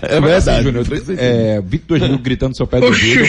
[0.02, 0.62] É Mas assim, verdade.
[0.64, 0.86] Júnior,
[1.18, 3.24] é, 22 mil gritando no seu pé do ouvido.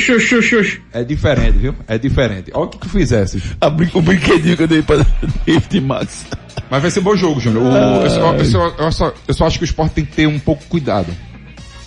[0.94, 1.76] É diferente, viu?
[1.88, 2.52] É diferente.
[2.54, 3.42] Olha o que tu fizesse.
[3.62, 4.98] A brin- o brinquedinho que eu dei pra
[5.46, 6.26] David Max.
[6.70, 7.64] Mas vai ser bom jogo, Júnior.
[8.04, 10.28] Eu, só, eu, só, eu, só, eu só acho que o esporte tem que ter
[10.28, 11.08] um pouco cuidado.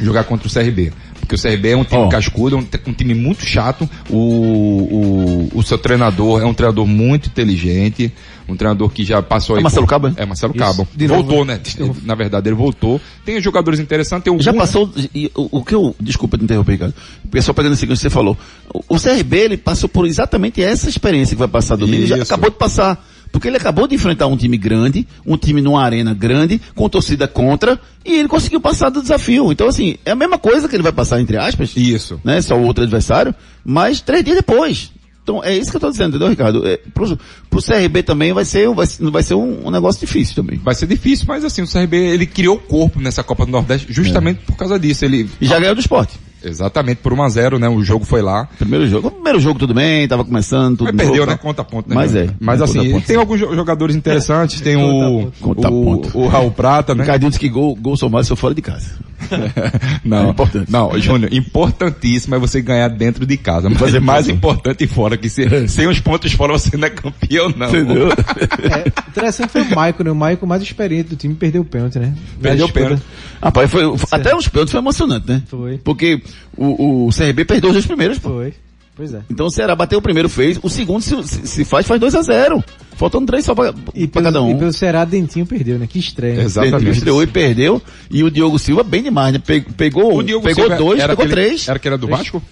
[0.00, 0.92] Jogar contra o CRB.
[1.20, 2.08] Porque o CRB é um time Ó.
[2.08, 3.88] cascudo, é um, um time muito chato.
[4.10, 8.12] O, o, o seu treinador é um treinador muito inteligente.
[8.48, 9.62] Um treinador que já passou É aí.
[9.64, 10.12] Marcelo por- Cabo, é?
[10.22, 10.64] É Marcelo Isso.
[10.64, 10.88] Cabo.
[10.94, 11.54] De voltou, né?
[11.54, 11.60] né?
[11.86, 12.00] Novo.
[12.04, 13.00] Na verdade, ele voltou.
[13.24, 16.72] Tem jogadores interessantes, tem o Já passou, e o, o que eu, desculpa te interromper,
[16.72, 16.94] Ricardo.
[17.24, 18.36] O pessoal pegando esse que você falou.
[18.72, 22.02] O, o CRB, ele passou por exatamente essa experiência que vai passar domingo.
[22.02, 23.04] Ele já acabou de passar.
[23.30, 27.28] Porque ele acabou de enfrentar um time grande, um time numa arena grande, com torcida
[27.28, 29.52] contra, e ele conseguiu passar do desafio.
[29.52, 31.72] Então, assim, é a mesma coisa que ele vai passar, entre aspas.
[31.76, 32.20] Isso.
[32.24, 32.40] né?
[32.40, 33.34] Só o outro adversário,
[33.64, 34.90] mas três dias depois.
[35.26, 36.64] Então é isso que eu tô dizendo, entendeu, Ricardo?
[36.64, 37.18] É, pro,
[37.50, 40.56] pro CRB também vai ser, vai, vai ser um, um negócio difícil também.
[40.56, 43.92] Vai ser difícil, mas assim, o CRB, ele criou o corpo nessa Copa do Nordeste
[43.92, 45.04] justamente por causa disso.
[45.04, 46.16] Ele, E já ganhou do esporte.
[46.44, 47.68] Exatamente, por 1 a 0 né?
[47.68, 48.48] O jogo foi lá.
[48.58, 49.10] Primeiro jogo.
[49.10, 51.36] Primeiro jogo tudo bem, tava começando, tudo Mas perdeu, novo, né?
[51.36, 51.94] Conta ponto, né?
[51.94, 52.28] Mas é.
[52.40, 53.06] Mas assim, ponto.
[53.06, 56.16] tem alguns jo- jogadores interessantes, tem o, Conta ponto.
[56.18, 57.02] o, o Raul Prata, né?
[57.02, 58.90] Ricardinho disse que gol, gol somário só fora de casa.
[60.04, 60.34] Não, É
[60.68, 63.68] não, Júnior, importantíssimo é você ganhar dentro de casa.
[63.68, 66.90] Mas fazer é mais importante fora, que se, sem os pontos fora você não é
[66.90, 67.68] campeão, não.
[67.68, 68.08] Entendeu?
[68.66, 70.10] É, interessante foi o Maico, né?
[70.10, 72.14] O Maico mais experiente do time perdeu o pênalti, né?
[72.40, 73.02] Perdeu o pênalti.
[73.42, 75.42] Rapaz, foi, até os pênaltis foi emocionante, né?
[75.48, 75.78] Foi.
[75.78, 76.20] Porque
[76.56, 78.30] o, o CRB perdeu os dois primeiros, pô.
[78.30, 78.54] Foi.
[78.96, 79.20] Pois é.
[79.30, 80.58] Então o Ceará bateu o primeiro, fez.
[80.62, 82.64] O segundo, se, se- faz, faz 2 a 0
[82.96, 84.52] Faltando três só pra, E pra pelo, cada um.
[84.52, 85.86] e pelo Ceará, Dentinho perdeu, né?
[85.86, 86.40] Que estreia.
[86.40, 86.90] Exatamente.
[86.92, 87.82] Estreou e perdeu.
[88.10, 89.38] E o Diogo Silva bem demais, né?
[89.44, 91.68] Pe- Pegou, O Diogo pegou Silva dois, era pegou aquele- três.
[91.68, 92.42] Era que era do Vasco?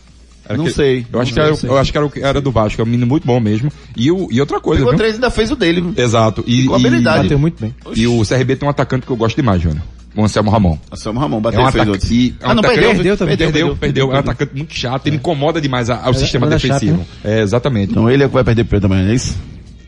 [0.46, 2.40] Era Não que- sei, Eu acho não que, era, sei, eu acho que era, era
[2.42, 3.72] do Vasco, é um menino muito bom mesmo.
[3.96, 4.98] E, o, e outra coisa, Pegou viu?
[4.98, 5.82] três e ainda fez o dele.
[5.96, 6.44] Exato.
[6.46, 7.22] E, com e- habilidade.
[7.22, 7.74] Bateu muito bem.
[7.96, 9.80] E o CRB tem um atacante que eu gosto demais, Júnior.
[10.16, 10.78] O Anselmo Ramon.
[10.92, 12.12] Anselmo Ramon É bateu um e fez outro.
[12.12, 13.36] e é um Ah, não, atacante- perdeu, perdeu também.
[13.36, 16.72] Perdeu, perdeu, É um atacante muito chato, ele incomoda demais a- ao sistema era chato,
[16.80, 16.98] defensivo.
[16.98, 17.04] né?
[17.24, 17.90] É, exatamente.
[17.90, 19.36] Então ele é que vai perder pênalti amanhã, é isso?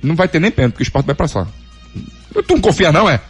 [0.02, 1.46] Não vai ter nem pênalti, porque o esporte vai passar.
[2.32, 3.20] Tu não confia não, é?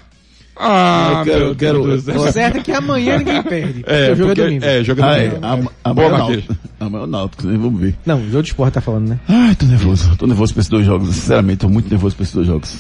[0.59, 3.81] Ah, Eu quero- meu quero- Deus O certo é que amanhã ninguém perde.
[3.81, 4.65] porque É, o jogo porque- é domingo.
[4.65, 5.29] é, jogo é Ah, é.
[5.29, 5.47] domingo.
[5.47, 6.43] Amanhã é.
[6.81, 7.59] Amanhã é o Náutico, né?
[7.61, 7.95] vamos ver.
[8.07, 9.19] Não, o jogo de esporte tá falando, né?
[9.29, 10.17] Ai, tô nervoso.
[10.17, 11.15] Tô nervoso pra esses dois jogos.
[11.15, 12.75] Sinceramente, tô muito nervoso pra esses dois jogos.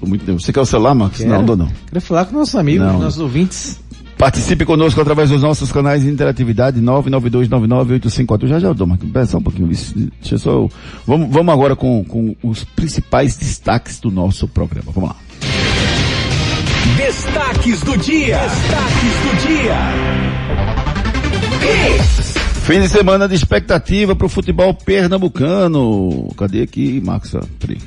[0.00, 0.44] Tô muito nervoso.
[0.46, 1.20] Você quer o celular, Marcos?
[1.20, 1.68] Não, dou não.
[1.86, 2.98] Queria falar com nossos amigos, Não.
[3.00, 3.78] nossos ouvintes.
[4.16, 8.46] Participe conosco através dos nossos canais de interatividade 992998541.
[8.48, 9.12] Já já eu dou, Marquinhos.
[9.12, 9.70] Pera só um pouquinho.
[9.72, 10.50] Isso, Deixa eu só...
[10.50, 10.70] eu-
[11.06, 14.92] Vamos, vamos agora com, com os principais destaques do nosso programa.
[14.94, 15.16] Vamos lá.
[16.98, 18.38] Destaques do dia.
[18.38, 19.76] Destaques do dia.
[22.62, 26.28] Fim de semana de expectativa pro futebol pernambucano.
[26.36, 27.34] Cadê aqui, Marcos?
[27.58, 27.78] Peraí.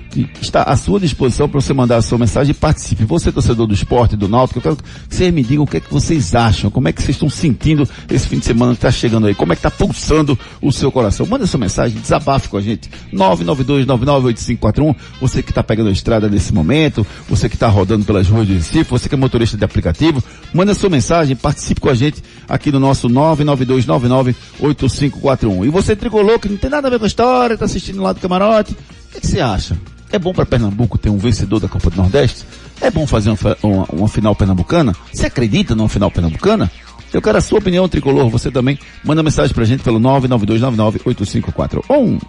[0.09, 3.05] Que está à sua disposição para você mandar a sua mensagem e participe.
[3.05, 5.79] Você, torcedor do esporte, do Náutico, eu quero que vocês me digam o que é
[5.79, 8.91] que vocês acham, como é que vocês estão sentindo esse fim de semana que está
[8.91, 11.25] chegando aí, como é que está pulsando o seu coração.
[11.25, 12.89] Manda sua mensagem, desabafe com a gente.
[13.13, 18.47] 992998541, você que está pegando a estrada nesse momento, você que está rodando pelas ruas
[18.47, 22.23] de Recife, você que é motorista de aplicativo, manda sua mensagem, participe com a gente
[22.47, 25.65] aqui no nosso 992998541.
[25.65, 28.13] E você tricolor que não tem nada a ver com a história, está assistindo lá
[28.13, 28.77] do camarote, o
[29.13, 29.77] que, que você acha?
[30.11, 32.45] É bom para Pernambuco ter um vencedor da Copa do Nordeste?
[32.81, 34.95] É bom fazer uma, uma- uma final pernambucana?
[35.13, 36.71] Você acredita numa final pernambucana?
[37.13, 42.19] Eu quero a sua opinião tricolor, você também manda mensagem pra gente pelo 992998541.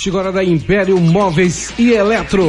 [0.00, 2.48] Chegou a hora da Império Móveis e Eletro.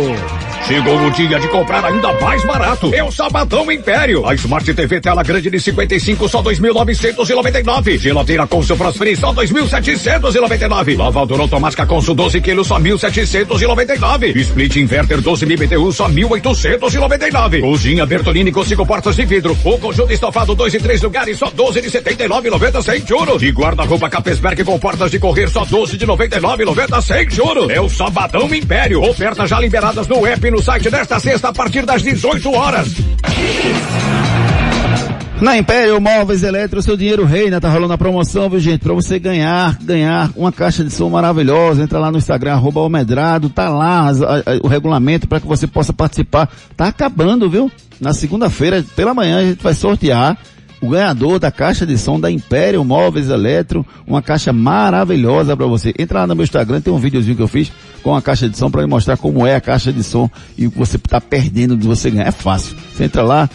[0.66, 2.94] Chegou o dia de comprar ainda mais barato.
[2.94, 4.26] É o Sabadão Império.
[4.26, 7.98] A Smart TV tela grande de 55 só 2.999.
[7.98, 10.98] Geladeira seu Frost só 2.799.
[10.98, 14.34] Lavadora automática com 12 quilos só 1.799.
[14.34, 17.60] Split inverter 12 mil BTU só 1.899.
[17.60, 19.58] Cozinha Bertolini com cinco portas de vidro.
[19.66, 23.44] O conjunto estofado 2 e 3 lugares só 12 de 79,90 sem juros.
[23.44, 27.41] E guarda-roupa Capesberg com portas de correr só 12 de 99,90 sem juros.
[27.72, 29.02] É o Sabadão Império.
[29.02, 32.88] Ofertas já liberadas no app e no site desta sexta a partir das 18 horas.
[35.42, 38.82] Na Império Móveis Eletro, seu dinheiro reina, tá rolando a promoção, viu gente?
[38.82, 43.50] Pra você ganhar, ganhar uma caixa de som maravilhosa, entra lá no Instagram, arroba Almedrado,
[43.50, 46.48] tá lá as- a- o regulamento para que você possa participar.
[46.78, 47.72] Tá acabando, viu?
[48.00, 50.38] Na segunda-feira, pela manhã, a gente vai sortear
[50.82, 55.94] o ganhador da caixa de som da Império Móveis Eletro, uma caixa maravilhosa para você.
[55.98, 58.58] Entra lá no meu Instagram, tem um videozinho que eu fiz com a caixa de
[58.58, 61.78] som para mostrar como é a caixa de som e o que você tá perdendo
[61.78, 62.28] de você ganhar.
[62.28, 62.76] É fácil.
[62.94, 63.50] Você entra lá,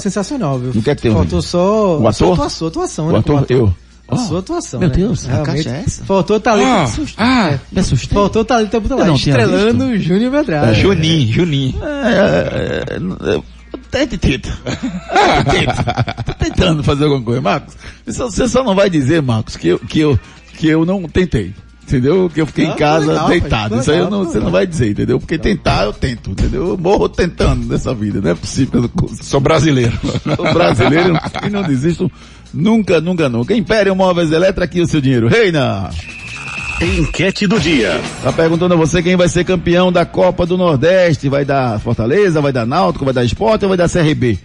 [0.00, 0.72] Sensacional, viu?
[0.74, 2.34] Não quer que tenha um Faltou só O a sua ator?
[2.38, 3.18] atua- sua atuação, O né?
[3.18, 3.74] ator, eu.
[4.06, 4.94] A sua atuação, Meu né?
[4.94, 5.64] Deus, a Realmente.
[5.64, 6.04] caixa é essa?
[6.04, 7.08] Faltou talento.
[7.18, 8.14] Ah, ah, Me assustei.
[8.14, 10.74] Faltou talento pra Eu lá, estrelando o Júnior Medrado.
[10.74, 11.74] Juninho, Juninho.
[11.82, 12.96] É, é,
[13.36, 13.40] é,
[13.90, 14.50] Tente, tenta.
[15.50, 16.22] Tenta.
[16.24, 17.40] Tô tentando fazer alguma coisa.
[17.40, 17.74] Marcos,
[18.06, 20.18] você só- não vai dizer, Marcos, que eu, que eu,
[20.58, 21.54] que eu não tentei.
[21.84, 22.30] Entendeu?
[22.32, 23.68] Que eu fiquei Ah, em casa foi legal, deitado.
[23.70, 24.52] foi Isso aí eu legal, não, você não legal.
[24.52, 25.18] vai dizer, entendeu?
[25.18, 26.68] Porque tentar eu tento, entendeu?
[26.68, 28.20] Eu morro tentando nessa vida.
[28.20, 29.08] Não é possível eu não.
[29.22, 29.98] Sou brasileiro.
[30.36, 32.12] Sou brasileiro e não desisto
[32.52, 33.54] nunca, nunca, nunca.
[33.56, 35.28] Império Móveis Eletro, aqui o seu dinheiro.
[35.28, 35.88] Reina!
[36.80, 38.00] Enquete do dia.
[38.22, 41.28] Tá perguntando a você quem vai ser campeão da Copa do Nordeste.
[41.28, 44.38] Vai dar Fortaleza, vai dar Náutico, vai dar Esporte ou vai dar CRB?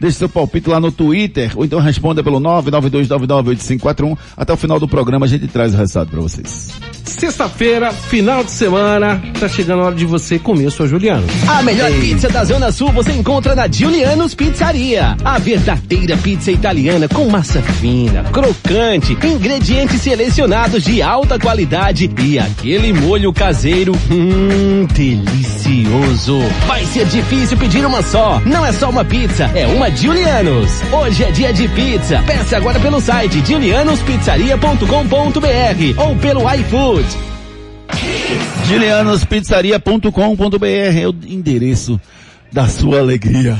[0.00, 4.16] Deixe seu palpite lá no Twitter, ou então responda pelo 992998541.
[4.36, 6.72] Até o final do programa a gente traz o resultado para vocês.
[7.04, 11.24] Sexta-feira, final de semana, tá chegando a hora de você comer sua Juliana.
[11.46, 15.16] A melhor pizza da Zona Sul você encontra na Giuliano's Pizzaria.
[15.24, 22.92] A verdadeira pizza italiana com massa fina, crocante, ingredientes selecionados de alta qualidade e aquele
[22.92, 26.38] molho caseiro, hum, delicioso.
[26.66, 28.40] Vai ser difícil pedir uma só.
[28.44, 30.70] Não é só uma pizza, é uma Julianos.
[30.92, 32.22] Hoje é dia de pizza.
[32.26, 37.06] Peça agora pelo site julianospizzaria.com.br ou pelo iFood.
[38.66, 42.00] Julianospizzaria.com.br é o endereço
[42.52, 43.56] da sua alegria.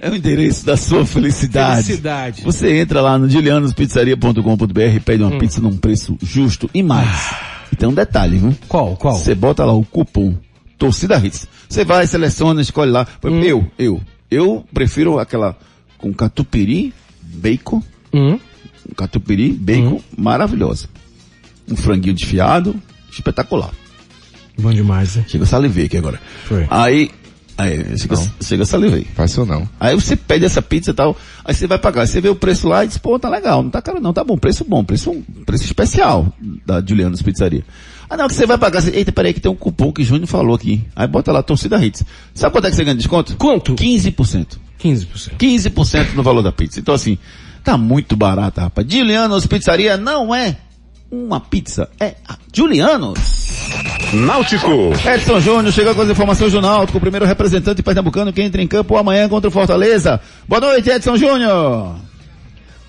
[0.00, 1.82] É o endereço da sua felicidade.
[1.84, 2.42] Felicidade.
[2.42, 7.34] Você entra lá no julianospizzaria.com.br e pede uma pizza num preço justo e mais.
[7.72, 8.56] E tem um detalhe, viu?
[8.68, 9.16] Qual, qual?
[9.16, 10.34] Você bota lá o cupom
[10.78, 11.48] Torcida Hits.
[11.68, 13.06] Você vai, seleciona, escolhe lá.
[13.24, 15.56] Exemplo, Eu, eu, eu prefiro aquela
[15.98, 17.82] com catupiry, bacon,
[18.14, 18.38] Hum?
[18.88, 20.88] um catupiry, bacon, maravilhosa.
[21.70, 22.74] Um franguinho desfiado,
[23.10, 23.70] espetacular.
[24.58, 25.24] Bom demais, né?
[25.28, 26.20] Chega a salivei aqui agora.
[26.46, 26.66] Foi.
[26.70, 27.10] Aí,
[27.56, 29.06] aí chega, chega a salivei.
[29.14, 29.68] Faz isso não.
[29.78, 32.06] Aí você pede essa pizza e tal, aí você vai pagar.
[32.06, 34.24] Você vê o preço lá e diz, pô, tá legal, não tá caro não, tá
[34.24, 36.32] bom, preço bom, preço, preço especial
[36.66, 37.64] da Julianos Pizzaria.
[38.10, 40.04] Ah não, que você vai pagar, você, eita, peraí que tem um cupom que o
[40.04, 40.82] Júnior falou aqui.
[40.96, 42.04] Aí bota lá, torcida hits.
[42.34, 43.36] Sabe quanto é que você ganha de desconto?
[43.36, 43.74] Quanto?
[43.74, 44.56] 15%.
[44.80, 45.36] 15%.
[45.38, 46.80] 15% no valor da pizza.
[46.80, 47.18] Então assim,
[47.64, 48.86] tá muito barata, rapaz.
[48.88, 50.56] Julianos Pizzaria não é
[51.10, 53.18] uma pizza, é a Julianos.
[54.12, 54.92] Náutico.
[55.06, 58.66] Edson Júnior chegou com as informações do Náutico, o primeiro representante pernambucano que entra em
[58.66, 60.20] campo amanhã contra o Fortaleza.
[60.46, 61.96] Boa noite, Edson Júnior.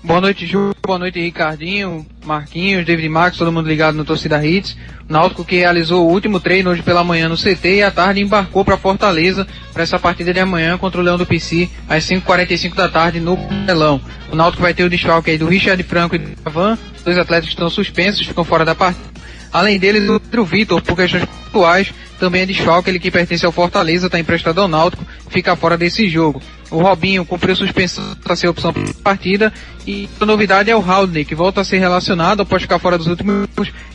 [0.02, 0.72] Boa noite, Ju.
[0.82, 4.74] Boa noite, Ricardinho, Marquinhos, David Max, todo mundo ligado no Torcida Hits.
[5.06, 8.64] Náutico que realizou o último treino hoje pela manhã no CT e à tarde embarcou
[8.64, 12.88] para Fortaleza para essa partida de amanhã contra o Leão do PC às 5h45 da
[12.88, 13.36] tarde no
[13.66, 14.00] Pelão.
[14.32, 17.50] O Náutico vai ter o desfalque aí do Richard Franco e do Avan, dois atletas
[17.50, 19.19] estão suspensos, ficam fora da partida.
[19.52, 23.50] Além deles, o Pedro Vitor, por questões pontuais, também é desfalque, ele que pertence ao
[23.50, 26.40] Fortaleza, está emprestado ao Náutico, fica fora desse jogo.
[26.70, 29.52] O Robinho cumpriu suspensão para ser opção para a partida
[29.86, 33.08] e a novidade é o Haldney, que volta a ser relacionado após ficar fora dos
[33.08, 33.48] últimos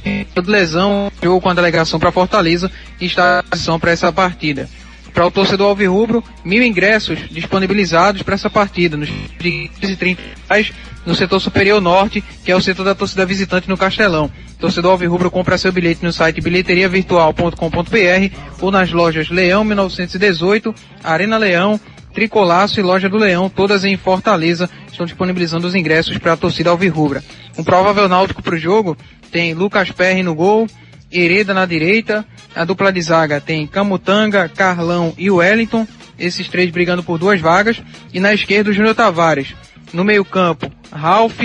[0.04, 4.68] de lesão, jogou com a delegação para Fortaleza e está disposição para essa partida.
[5.16, 10.74] Para o torcedor alvirrubro, mil ingressos disponibilizados para essa partida, nos de 30 reais
[11.06, 14.30] no setor superior norte, que é o setor da torcida visitante no Castelão.
[14.60, 21.80] Torcedor alvirrubro compra seu bilhete no site bilheteriavirtual.com.br ou nas lojas Leão 1918, Arena Leão,
[22.14, 26.72] Tricolaço e Loja do Leão, todas em Fortaleza, estão disponibilizando os ingressos para a torcida
[26.72, 27.24] alvirrubra.
[27.58, 28.98] Um provável náutico para o jogo
[29.32, 30.68] tem Lucas Perry no gol,
[31.12, 35.88] Hereda na direita, a dupla de zaga tem Camutanga, Carlão e Wellington,
[36.18, 37.82] esses três brigando por duas vagas,
[38.14, 39.56] e na esquerda o Júnior Tavares.
[39.94, 41.40] No meio campo, Ralph,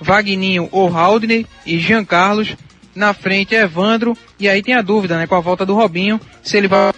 [0.00, 2.56] Vagninho ou Haldney e Jean Carlos.
[2.94, 4.16] Na frente, Evandro.
[4.38, 6.92] E aí tem a dúvida, né, com a volta do Robinho, se ele vai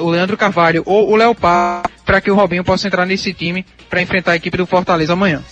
[0.00, 4.02] o Leandro Carvalho ou o Léo para que o Robinho possa entrar nesse time para
[4.02, 5.42] enfrentar a equipe do Fortaleza amanhã.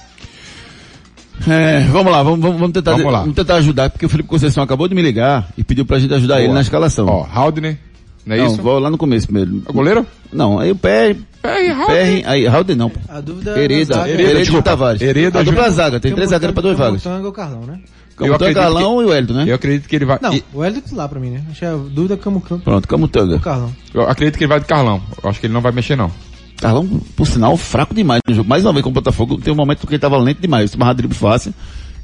[1.48, 3.20] É, vamos lá, vamos, vamos, tentar, Vamos lá.
[3.20, 6.12] vamos tentar ajudar, porque o Felipe Conceição acabou de me ligar e pediu pra gente
[6.14, 6.54] ajudar ele Boa.
[6.54, 7.06] na escalação.
[7.06, 7.78] Ó, Haldner,
[8.26, 8.62] não é não, isso?
[8.62, 9.62] vou lá no começo primeiro.
[9.66, 10.06] É o goleiro?
[10.32, 12.92] Não, aí o Perry, Perry, aí, Haldner não.
[13.08, 14.10] A dúvida é Hereda, da zaga.
[14.10, 14.62] Hereda, Hereda e desculpa.
[14.70, 15.00] Tavares.
[15.02, 17.02] Hereda, a dupla Júnior- zaga, tem três zagueiros pra duas vagas.
[17.02, 17.80] Camutanga ou Carlão, né?
[18.16, 19.44] Camutanga, acredito Carlão e o Hélio, né?
[19.48, 20.18] Eu acredito que ele vai.
[20.20, 21.42] Não, e- o Hélio é titular pra mim, né?
[21.50, 23.32] Acho que a dúvida é Camutanga Pronto, Camutanga.
[23.34, 23.72] ou Carlão.
[23.94, 25.00] Eu acredito que ele vai de Carlão.
[25.22, 26.10] Eu acho que ele não vai mexer, não.
[26.60, 28.48] Carlão, por sinal, fraco demais no jogo.
[28.48, 30.70] Mais uma vez com o Botafogo, tem um momento que ele tava lento demais.
[30.70, 31.52] Se tomava drible fácil,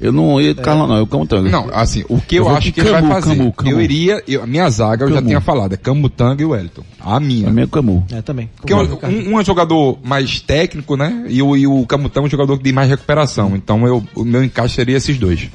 [0.01, 1.49] eu não ia de Carlão não, eu Camutanga.
[1.51, 3.37] Não, assim, o que eu, Eu acho que ele vai Camu, fazer.
[3.37, 3.71] Camu, Camu.
[3.71, 4.23] Eu iria.
[4.29, 5.27] eu- a minha zaga eu já Camu.
[5.29, 6.83] tinha falado, é Camutanga e o Wellington.
[7.01, 7.49] A minha.
[7.49, 8.05] É meio Camu.
[8.13, 8.51] É, também.
[8.57, 11.25] Porque um, um, um é jogador mais técnico, né?
[11.29, 13.55] E o, e o Camutanga é um jogador de mais recuperação.
[13.57, 15.49] Então eu, o meu encaixe seria esses dois.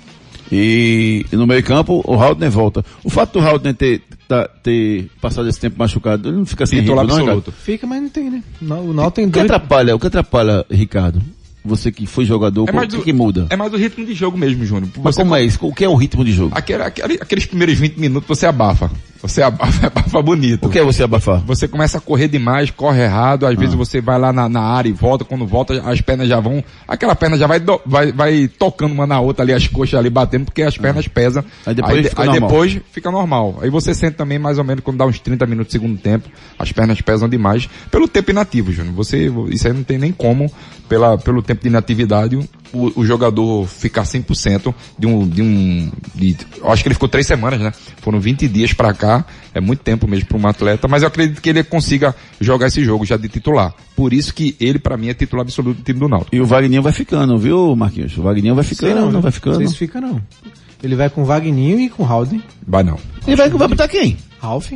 [0.51, 2.83] E, e no meio campo, o Haldner volta.
[3.03, 6.79] O fato do Haldner ter, tá- ter passado esse tempo machucado, ele não fica sem
[6.79, 7.37] Titular ritmo, não, Ricardo?
[7.39, 7.61] absoluto.
[7.63, 8.43] Fica, mas não tem, né?
[8.61, 9.45] Não, o Náutico tem O que dois...
[9.51, 11.21] atrapalha, o que atrapalha, Ricardo?
[11.63, 13.45] Você que foi jogador, É mais que, do- que muda?
[13.49, 14.89] É mais o ritmo de jogo mesmo, Júnior.
[15.03, 15.59] Mas como é isso?
[15.61, 16.51] O que é o ritmo de jogo?
[16.55, 18.89] Aquele, aquele- aqueles primeiros 20 minutos você abafa.
[19.21, 20.65] Você abafa, abafa bonito.
[20.65, 21.39] O que é você abafar?
[21.45, 23.59] Você começa a correr demais, corre errado, às Ah.
[23.59, 26.63] vezes você vai lá na, na área e volta, quando volta as pernas já vão,
[26.87, 30.09] aquela perna já vai, do- vai, vai tocando uma na outra ali, as coxas ali
[30.09, 31.43] batendo, porque as pernas pesam.
[31.63, 31.69] Ah.
[31.69, 32.49] Aí depois de- fica aí normal.
[32.49, 33.59] depois fica normal.
[33.61, 36.27] Aí você sente também mais ou menos quando dá uns 30 minutos do segundo tempo,
[36.57, 38.95] as pernas pesam demais, pelo tempo inativo, Júnior.
[38.95, 40.51] Você, isso aí não tem nem como,
[40.89, 42.37] pela, pelo tempo de inatividade,
[42.73, 47.09] o, o jogador ficar 100% de um, de um, de, eu acho que ele ficou
[47.09, 47.73] três semanas, né?
[48.01, 51.41] Foram 20 dias pra cá, é muito tempo mesmo para um atleta, mas eu acredito
[51.41, 53.73] que ele consiga jogar esse jogo já de titular.
[53.95, 56.35] Por isso que ele, pra mim, é titular absoluto do time do Náutico.
[56.35, 58.17] E o Wagninho vai ficando, viu, Marquinhos?
[58.17, 59.57] O Wagninho vai ficando, não, não, vai Não ficando.
[59.57, 60.21] sei se fica, não.
[60.81, 62.41] Ele vai com Vagninho e com Haldner.
[62.65, 62.97] Vai não.
[63.27, 64.17] Ele vai, vai botar quem?
[64.39, 64.71] Ralph.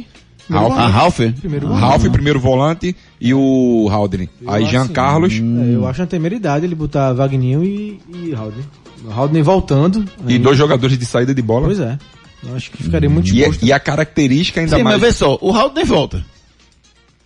[0.50, 0.74] Ralph.
[0.78, 1.20] Ah, Ralph?
[1.40, 1.86] Primeiro O volante.
[1.88, 4.30] Ralph, primeiro volante, e o Haldner.
[4.48, 8.64] Aí Jean assim, Carlos, É, eu acho uma temeridade ele botar Vagninho e, e Haldner.
[9.08, 10.06] O Haldner voltando.
[10.28, 11.66] e aí- dois jogadores de saída de bola.
[11.66, 11.98] Pois é.
[12.48, 13.66] Eu acho que ficaria muito E, exposto.
[13.66, 15.02] e a característica ainda Sim, mas mais...
[15.02, 16.24] vê só, o Haldner volta.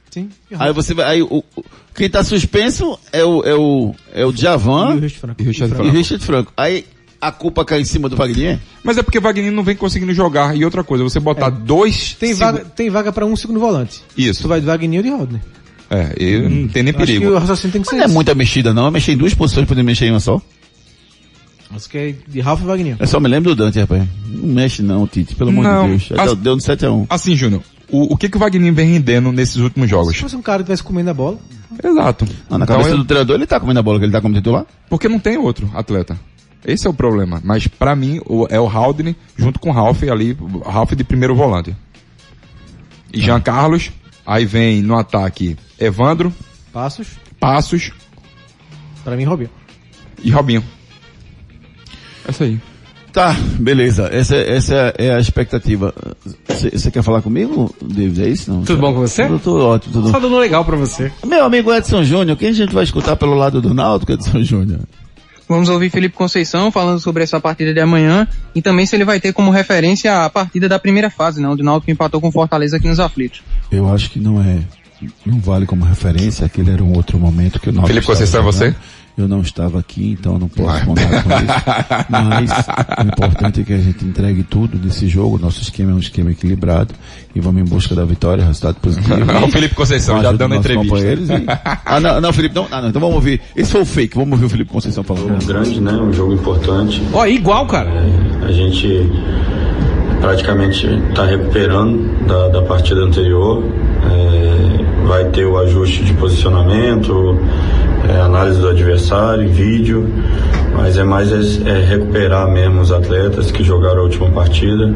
[0.09, 0.29] Sim.
[0.57, 4.29] Aí você vai, aí o, o- quem tá suspenso é o, é o, é o
[4.29, 5.41] E Djavan o Richard Franco.
[5.41, 5.97] E Richard e o Franco.
[5.97, 6.53] Richard Franco.
[6.57, 6.85] Aí
[7.21, 8.59] a culpa cai em cima do Wagner?
[8.83, 10.55] Mas é porque Wagner não vem conseguindo jogar.
[10.55, 12.13] E outra coisa, você botar dois...
[12.13, 14.01] Tem segu- vaga, tem vaga pra um segundo volante.
[14.17, 14.41] Isso.
[14.43, 15.41] Tu vai de Wagner ou de Rodney.
[15.89, 17.31] É, eu não tem nem Acho que perigo.
[17.31, 19.67] o raciocínio tem que ser Não é muita mexida não, é mexer em duas posições
[19.67, 20.39] pra mexer em uma só.
[21.71, 22.95] Acho que é de Ralf e Wagner.
[22.99, 24.03] Eu só me lembro do Dante, rapaz.
[24.27, 25.97] Não mexe não, Tite, pelo amor Não.
[25.97, 26.19] de Deus.
[26.19, 27.05] As- Deu, no 7x1.
[27.09, 30.17] Assim, Júnior, o, o que que o Wagner vem rendendo nesses últimos Se jogos?
[30.17, 31.37] fosse um cara que tivesse comendo a bola,
[31.83, 32.25] Exato.
[32.49, 34.19] Ah, na Então, cabeça eu- do treinador ele tá comendo a bola que ele tá
[34.19, 34.65] como titular?
[34.89, 36.19] Porque não tem outro atleta.
[36.65, 37.41] Esse é o problema.
[37.43, 41.35] Mas pra mim o- é o Haldane junto com o Ralph ali, Ralph de primeiro
[41.35, 41.75] volante.
[43.13, 43.91] E Jean Carlos,
[44.25, 46.33] aí vem no ataque Evandro,
[46.73, 47.07] passos,
[47.39, 47.91] Passos
[49.03, 49.49] pra mim, Robinho.
[50.23, 50.63] e Robinho.
[52.27, 52.59] Essa aí.
[53.11, 54.07] Tá, beleza.
[54.11, 55.93] Essa, essa é a expectativa.
[56.47, 58.21] Você quer falar comigo, David?
[58.23, 58.51] É isso?
[58.51, 58.61] Não?
[58.63, 59.25] Tudo bom com você?
[59.25, 60.11] Tudo, tudo ótimo, tudo.
[60.11, 61.11] Só dando legal pra você.
[61.25, 64.81] Meu amigo Edson Júnior, quem a gente vai escutar pelo lado do Náutico, Edson Júnior?
[65.49, 69.19] Vamos ouvir Felipe Conceição falando sobre essa partida de amanhã e também se ele vai
[69.19, 72.77] ter como referência a partida da primeira fase, né, onde o Náutico empatou com Fortaleza
[72.77, 73.41] aqui nos aflitos.
[73.71, 74.59] Eu acho que não é,
[75.25, 78.43] não vale como referência, aquele era um outro momento que o Náutico Felipe Conceição é
[78.43, 78.65] você?
[78.65, 78.98] jogando.
[79.17, 82.07] Eu não estava aqui, então eu não posso contar com isso.
[82.09, 82.51] Mas
[83.05, 85.37] o importante é que a gente entregue tudo nesse jogo.
[85.37, 86.93] Nosso esquema é um esquema equilibrado
[87.35, 89.15] e vamos em busca da vitória, resultado positivo.
[89.45, 91.33] o Felipe Conceição já dando entrevista.
[91.35, 91.45] e-
[91.85, 93.41] Ah, não, não, Felipe, não, ah, não, então vamos ouvir.
[93.55, 95.45] Esse foi o fake, vamos ouvir o Felipe Conceição falando.
[95.45, 95.91] grande, né?
[95.91, 97.03] Um jogo importante.
[97.11, 97.91] Ó, igual, cara.
[98.47, 99.09] A gente
[100.21, 103.63] praticamente está recuperando da, da partida anterior.
[104.11, 107.37] É, vai ter o ajuste de posicionamento,
[108.07, 110.07] é, análise do adversário, vídeo,
[110.75, 114.93] mas é mais é, é recuperar mesmo os atletas que jogaram a última partida,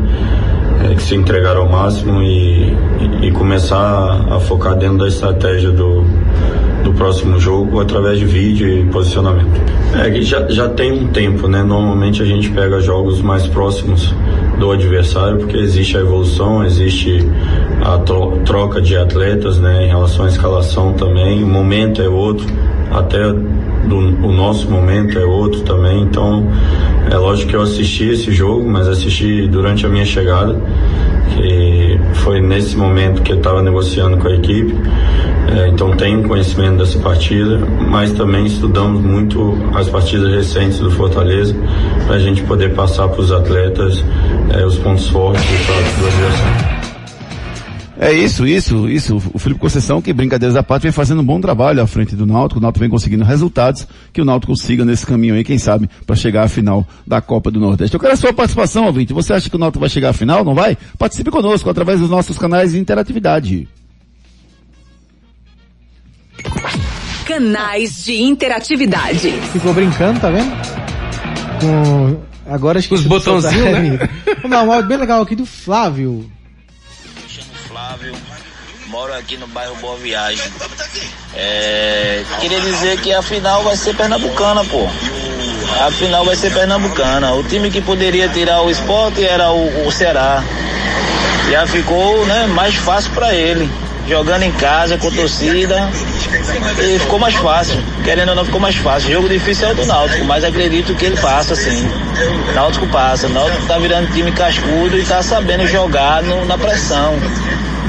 [0.89, 2.73] é, que se entregaram ao máximo e,
[3.21, 6.03] e- e começar a focar dentro da estratégia do,
[6.83, 9.61] do próximo jogo através de vídeo e posicionamento.
[10.03, 11.63] É que já, já tem um tempo, né?
[11.63, 14.13] Normalmente a gente pega jogos mais próximos
[14.59, 17.25] do adversário porque existe a evolução, existe
[17.83, 19.85] a tro- troca de atletas, né?
[19.85, 22.45] Em relação à escalação também, o momento é outro,
[22.91, 26.01] até do, o nosso momento é outro também.
[26.01, 26.47] Então
[27.09, 30.59] é lógico que eu assisti esse jogo, mas assisti durante a minha chegada
[31.35, 34.75] que foi nesse momento que eu estava negociando com a equipe.
[35.47, 41.55] É, então tenho conhecimento dessa partida, mas também estudamos muito as partidas recentes do Fortaleza
[42.07, 44.03] para a gente poder passar para os atletas
[44.49, 46.73] é, os pontos fortes e do adversário.
[48.03, 49.21] É isso, isso, isso.
[49.33, 52.25] O Felipe Conceição, que brincadeiras à parte, vem fazendo um bom trabalho à frente do
[52.25, 52.59] Náutico.
[52.59, 56.15] O Náutico vem conseguindo resultados que o Náutico consiga nesse caminho aí, quem sabe, para
[56.15, 57.93] chegar à final da Copa do Nordeste.
[57.93, 59.13] Eu quero a sua participação, ouvinte.
[59.13, 60.43] Você acha que o Náutico vai chegar à final?
[60.43, 60.77] Não vai?
[60.97, 63.69] Participe conosco através dos nossos canais de interatividade.
[67.25, 69.31] Canais de interatividade.
[69.51, 70.51] Ficou brincando, tá vendo?
[71.61, 72.21] Com...
[72.45, 72.95] Agora acho que...
[72.95, 74.09] Os botãozinhos, né?
[74.41, 76.29] Vamos dar um áudio bem legal aqui do Flávio.
[77.67, 78.13] Flávio,
[78.87, 80.43] moro aqui no bairro Boa Viagem.
[81.33, 84.87] É, queria dizer que a final vai ser pernambucana, pô.
[85.85, 87.33] A final vai ser pernambucana.
[87.33, 90.43] O time que poderia tirar o esporte era o, o Ceará.
[91.49, 93.69] Já ficou né, mais fácil pra ele.
[94.07, 95.89] Jogando em casa com torcida.
[96.79, 97.77] E ficou mais fácil.
[98.03, 99.11] Querendo ou não, ficou mais fácil.
[99.11, 101.87] Jogo difícil é o do Náutico, mas acredito que ele passa, sim.
[102.55, 103.27] Náutico passa.
[103.29, 107.17] Náutico tá virando time cascudo e tá sabendo jogar no- na pressão.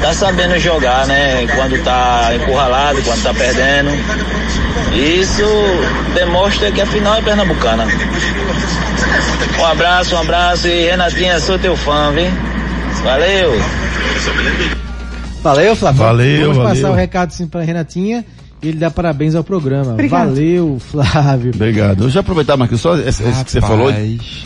[0.00, 1.46] Tá sabendo jogar, né?
[1.54, 3.90] Quando tá encurralado, quando tá perdendo.
[4.92, 5.44] Isso
[6.14, 7.86] demonstra que a final é pernambucana.
[9.58, 12.30] Um abraço, um abraço e Renatinha, sou teu fã, viu?
[13.02, 13.54] Valeu!
[15.44, 15.98] Valeu, Flávio.
[16.00, 16.72] Valeu, Vamos valeu.
[16.74, 18.24] passar o recado sim pra Renatinha
[18.62, 19.92] e ele dá parabéns ao programa.
[19.92, 20.28] Obrigado.
[20.30, 21.52] Valeu, Flávio.
[21.54, 22.02] Obrigado.
[22.02, 23.92] Deixa eu aproveitar, Marcos, só esse, esse que você falou.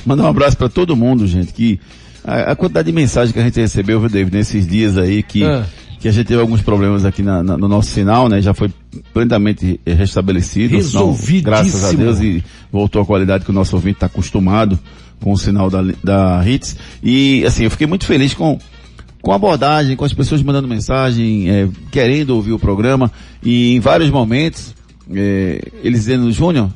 [0.05, 1.79] Mandar um abraço para todo mundo, gente, que
[2.25, 5.45] a, a quantidade de mensagem que a gente recebeu, viu, David, nesses dias aí, que,
[5.45, 5.65] Ah.
[6.01, 8.43] que a gente teve alguns problemas aqui na- na- no nosso sinal, né?
[8.43, 8.69] Já foi
[9.15, 10.69] plenamente restabelecido.
[10.83, 11.43] sinal, Resolvidíssimo.
[11.43, 14.79] graças a Deus e voltou à qualidade que o nosso ouvinte está acostumado
[15.21, 16.77] com o sinal da, da Hits.
[17.03, 18.59] E, assim, eu fiquei muito feliz com,
[19.21, 23.11] com abordagem, com as pessoas mandando mensagem, eh, querendo ouvir o programa,
[23.43, 24.75] e em vários momentos,
[25.13, 26.71] eh, eles dizendo, Júnior,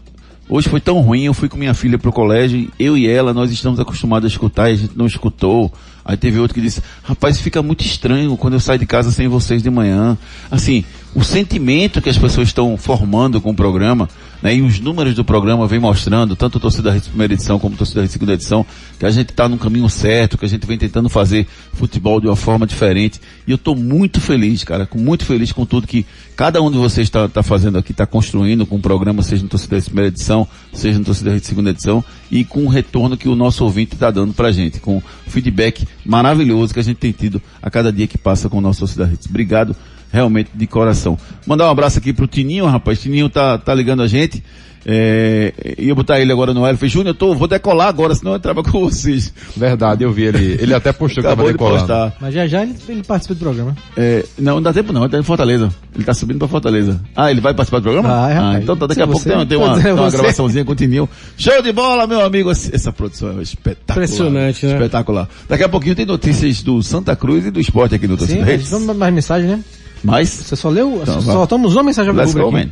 [0.48, 3.50] hoje foi tão ruim, eu fui com minha filha pro colégio, eu e ela, nós
[3.50, 5.72] estamos acostumados a escutar e a gente não escutou.
[6.04, 9.28] Aí teve outro que disse, rapaz, fica muito estranho quando eu saio de casa sem
[9.28, 10.18] vocês de manhã.
[10.50, 10.84] Assim,
[11.14, 14.08] o sentimento que as pessoas estão formando com o programa,
[14.42, 17.74] né, e os números do programa vem mostrando, tanto a torcida da primeira edição como
[17.74, 18.64] a torcida da segunda edição,
[18.98, 22.26] que a gente está no caminho certo, que a gente vem tentando fazer futebol de
[22.26, 23.20] uma forma diferente.
[23.46, 27.06] E eu estou muito feliz, cara, muito feliz com tudo que cada um de vocês
[27.06, 30.48] está tá fazendo aqui, está construindo com o programa, seja no torcida da primeira edição,
[30.72, 34.10] seja no torcida da segunda edição, e com o retorno que o nosso ouvinte está
[34.10, 38.06] dando pra gente, com o feedback maravilhoso que a gente tem tido a cada dia
[38.06, 39.28] que passa com o nosso torcida Hits.
[39.28, 39.76] Obrigado
[40.12, 41.18] realmente de coração.
[41.46, 43.00] Mandar um abraço aqui pro Tininho, rapaz.
[43.00, 44.42] Tininho tá, tá ligando a gente.
[44.84, 46.70] É, ia botar ele agora no ar.
[46.70, 49.32] Ele fez, Júnior, eu tô, vou decolar agora, senão eu entrava com vocês.
[49.56, 50.58] Verdade, eu vi ele.
[50.60, 51.78] Ele até postou que tava de decolando.
[51.78, 52.12] postar.
[52.20, 53.76] Mas já já ele, ele participa do programa.
[53.96, 55.72] É, não, não dá tempo não, ele tá em Fortaleza.
[55.94, 57.00] Ele tá subindo pra Fortaleza.
[57.14, 58.08] Ah, ele vai participar do programa?
[58.08, 58.56] Vai, rapaz.
[58.56, 60.72] ah, então tá, daqui a pouco você- tem, tem uma, se tem uma gravaçãozinha com
[60.72, 61.08] o Tininho.
[61.38, 62.50] Show de bola, meu amigo.
[62.50, 64.04] Essa produção é espetacular.
[64.04, 64.72] Impressionante, né?
[64.72, 65.28] Espetacular.
[65.48, 68.44] Daqui a pouquinho tem notícias do Santa Cruz e do esporte aqui no Sim, Torcida
[68.44, 68.68] Redes.
[68.68, 69.60] vamos mais mensagem, né?
[70.04, 72.52] Mas, Você só leu, Então, só soltamos uma mensagem ao Let's go, aqui.
[72.52, 72.70] man.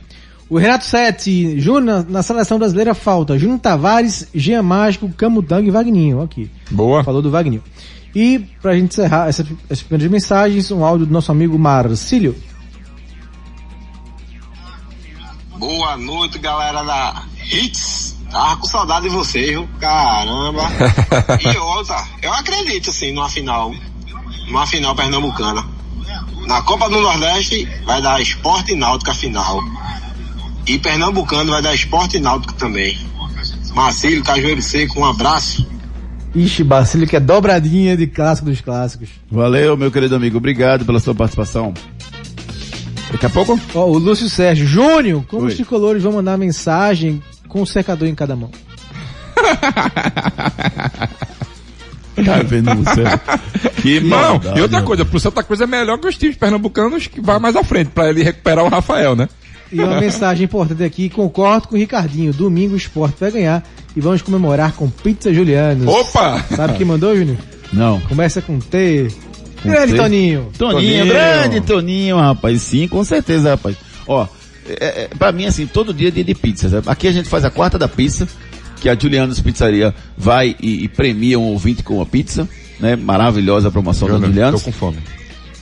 [0.48, 6.20] O Renato Sete, Júnior, na, seleção brasileira falta Júnior Tavares, Jean Mágico, Camutanga e Vagninho.
[6.22, 6.50] Aqui.
[6.70, 7.04] Boa.
[7.04, 7.62] Falou do Vagninho.
[8.12, 12.34] E pra gente encerrar essa- essas primeiras mensagens, um áudio do nosso amigo Marcílio.
[15.56, 17.22] Boa noite, galera da
[17.52, 18.16] Hits.
[18.30, 19.68] Tava com saudade de vocês, viu?
[19.80, 20.62] Caramba.
[21.42, 23.72] e outra, eu acredito sim numa final.
[24.46, 25.64] Numa final pernambucana.
[26.46, 29.60] Na Copa do Nordeste vai dar Esporte e Náutica final.
[30.66, 32.98] E Pernambucano vai dar Esporte e Náutica também.
[33.74, 35.66] Marcílio, Cajueiro Seco, um abraço.
[36.34, 39.08] Ixi, Bacílio, que é dobradinha de clássico dos clássicos.
[39.30, 40.38] valeu, meu querido amigo.
[40.38, 41.74] Obrigado pela sua participação.
[43.10, 43.58] Daqui a pouco?
[43.74, 45.48] Ó, o Lúcio Sérgio, Júnior, como Oi.
[45.48, 48.50] os tricolores vão mandar mensagem com o secador em cada mão?
[52.24, 53.02] Tá vendo você?
[53.80, 57.06] Que Não, maldade, e outra coisa, pro Santa Cruz é melhor que os times pernambucanos
[57.06, 59.26] que vai mais à frente, pra ele recuperar o Rafael, né?
[59.72, 63.66] E uma mensagem importante aqui, concordo com o Ricardinho, domingo o esporte vai ganhar
[63.96, 65.86] e vamos comemorar com pizza Julianos.
[65.86, 66.44] Opa!
[66.54, 67.38] Sabe quem mandou, Júnior?
[67.72, 68.00] Não.
[68.00, 69.08] Começa com T.
[69.62, 69.98] Com Grande T?
[69.98, 70.50] Toninho.
[70.58, 71.06] Toninho, Toninho.
[71.06, 72.60] grande Toninho, rapaz.
[72.62, 73.76] Sim, com certeza, rapaz.
[74.06, 74.26] Ó,
[74.68, 76.68] é, é, pra mim, assim, todo dia é dia de pizza.
[76.68, 76.88] sabe?
[76.88, 78.28] Aqui a gente faz a quarta da pizza,
[78.80, 82.48] que a Julianos Pizzaria vai e, e premia um ouvinte com uma pizza,
[82.80, 82.96] né?
[82.96, 84.62] Maravilhosa a promoção da Júnior, Julianos.
[84.62, 84.98] tô com fome.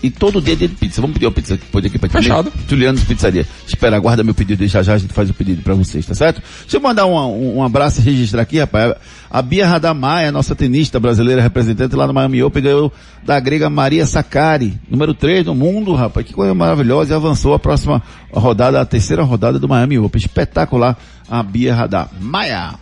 [0.01, 1.01] E todo dia é dia de pizza.
[1.01, 2.19] Vamos pedir uma pizza que pode aqui pra ti?
[2.19, 2.53] Fechado.
[2.69, 3.45] Julianos Pizzaria.
[3.67, 6.15] Espera, aguarda meu pedido e já já a gente faz o pedido pra vocês, tá
[6.15, 6.41] certo?
[6.61, 8.95] Deixa eu mandar um, um, um abraço e registrar aqui, rapaz.
[9.29, 12.93] A Bia Radamaia, nossa tenista brasileira representante lá no Miami Open, ganhou
[13.25, 16.25] da grega Maria Sakari, número 3 no mundo, rapaz.
[16.25, 18.01] Que coisa maravilhosa e avançou a próxima
[18.33, 20.21] rodada, a terceira rodada do Miami Open.
[20.21, 20.97] Espetacular
[21.29, 22.75] a Bia Radamaia.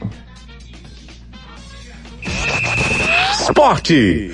[3.46, 4.32] Esporte.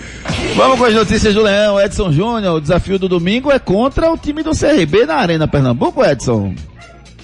[0.57, 2.57] Vamos com as notícias do Leão, Edson Júnior.
[2.57, 6.55] O desafio do domingo é contra o time do CRB na Arena Pernambuco, Edson.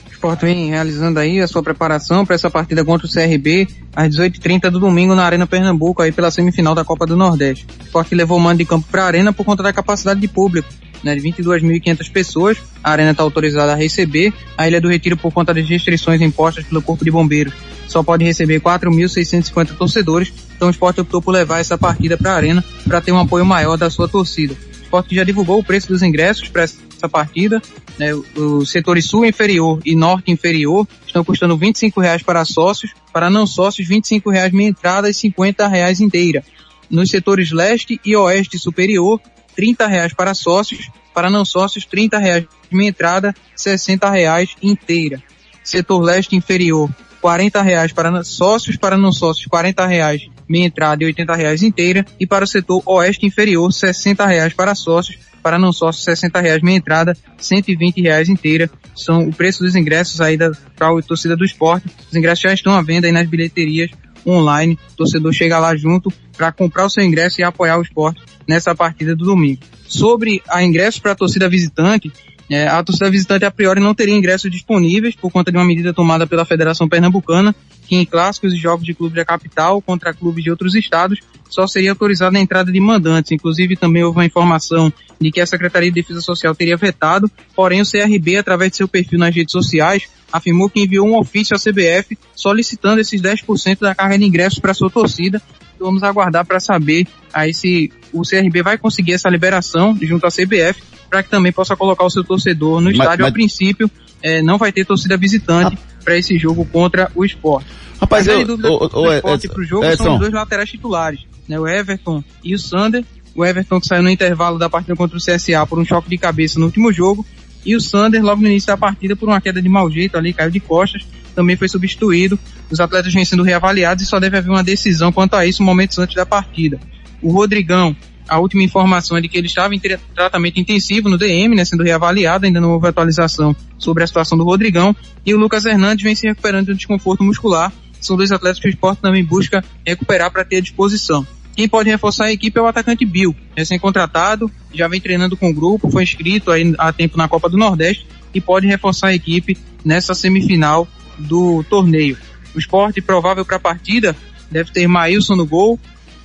[0.06, 3.66] O Sport vem realizando aí a sua preparação para essa partida contra o CRB
[3.96, 7.66] às 18h30 do domingo na Arena Pernambuco, aí pela semifinal da Copa do Nordeste.
[7.80, 10.28] O Sport levou o mando de campo para a Arena por conta da capacidade de
[10.28, 10.68] público,
[11.02, 12.58] né, de 22.500 pessoas.
[12.84, 14.34] A Arena está autorizada a receber.
[14.58, 17.54] A Ilha do Retiro, por conta das restrições impostas pelo Corpo de Bombeiros,
[17.88, 20.32] só pode receber 4.650 torcedores.
[20.54, 23.44] Então o Sport optou por levar essa partida para a Arena para ter um apoio
[23.44, 24.54] maior da sua torcida.
[24.54, 27.60] O Sport já divulgou o preço dos ingressos para essa partida.
[27.98, 33.28] Né, os setores sul inferior e norte inferior estão custando 25 reais para sócios, para
[33.28, 36.44] não sócios 25 reais meia entrada e 50 reais inteira.
[36.88, 39.20] Nos setores leste e oeste superior,
[39.56, 45.20] 30 reais para sócios, para não sócios 30 reais meia entrada, 60 reais inteira.
[45.64, 46.88] Setor leste inferior,
[47.20, 52.06] 40 reais para sócios, para não sócios 40 reais meia entrada e 80 reais inteira.
[52.18, 56.62] E para o setor oeste inferior, 60 reais para sócios, para não sócios 60 reais
[56.62, 58.70] meia entrada, 120 reais inteira.
[58.96, 60.36] São o preço dos ingressos aí
[60.76, 61.88] para a torcida do esporte.
[62.10, 63.90] Os ingressos já estão à venda aí nas bilheterias
[64.26, 64.78] online.
[64.92, 68.74] O torcedor chega lá junto para comprar o seu ingresso e apoiar o esporte nessa
[68.74, 69.60] partida do domingo.
[69.86, 72.12] Sobre a ingresso para a torcida visitante,
[72.50, 75.92] é, a torcida visitante a priori não teria ingressos disponíveis por conta de uma medida
[75.92, 77.54] tomada pela Federação Pernambucana,
[77.86, 81.66] que em clássicos e jogos de clubes da capital contra clubes de outros estados só
[81.66, 83.32] seria autorizada a entrada de mandantes.
[83.32, 87.80] Inclusive também houve uma informação de que a Secretaria de Defesa Social teria vetado, porém
[87.80, 91.58] o CRB, através de seu perfil nas redes sociais, afirmou que enviou um ofício à
[91.58, 95.40] CBF solicitando esses 10% da carga de ingressos para sua torcida.
[95.78, 100.82] Vamos aguardar para saber aí se o CRB vai conseguir essa liberação junto à CBF
[101.08, 103.22] para que também possa colocar o seu torcedor no Mas- estádio.
[103.22, 103.90] mas- A princípio,
[104.22, 107.66] eh, não vai ter torcida visitante para esse jogo contra o esporte.
[108.00, 110.04] Rapaz, a eu- dúvida esporte Edson, pro jogo Edson.
[110.04, 111.58] são os dois laterais titulares, né?
[111.58, 113.04] O Everton e o Sander.
[113.34, 116.18] O Everton que saiu no intervalo da partida contra o CSA por um choque de
[116.18, 117.24] cabeça no último jogo.
[117.64, 120.32] E o Sander, logo no início da partida, por uma queda de mau jeito ali,
[120.32, 122.38] caiu de costas, também foi substituído.
[122.70, 125.98] Os atletas vêm sendo reavaliados e só deve haver uma decisão quanto a isso momentos
[125.98, 126.80] antes da partida.
[127.20, 127.94] O Rodrigão,
[128.28, 131.64] a última informação é de que ele estava em tra- tratamento intensivo no DM, né,
[131.64, 134.94] sendo reavaliado, ainda não houve atualização sobre a situação do Rodrigão.
[135.24, 137.72] E o Lucas Hernandes vem se recuperando de um desconforto muscular.
[138.00, 141.26] São dois atletas que o esporte também busca recuperar para ter à disposição.
[141.56, 145.52] Quem pode reforçar a equipe é o atacante Bill, recém-contratado, já vem treinando com o
[145.52, 149.58] grupo, foi inscrito aí há tempo na Copa do Nordeste e pode reforçar a equipe
[149.84, 150.86] nessa semifinal
[151.18, 152.16] do torneio.
[152.54, 154.14] O esporte provável para a partida
[154.50, 155.80] deve ter Maílson no gol,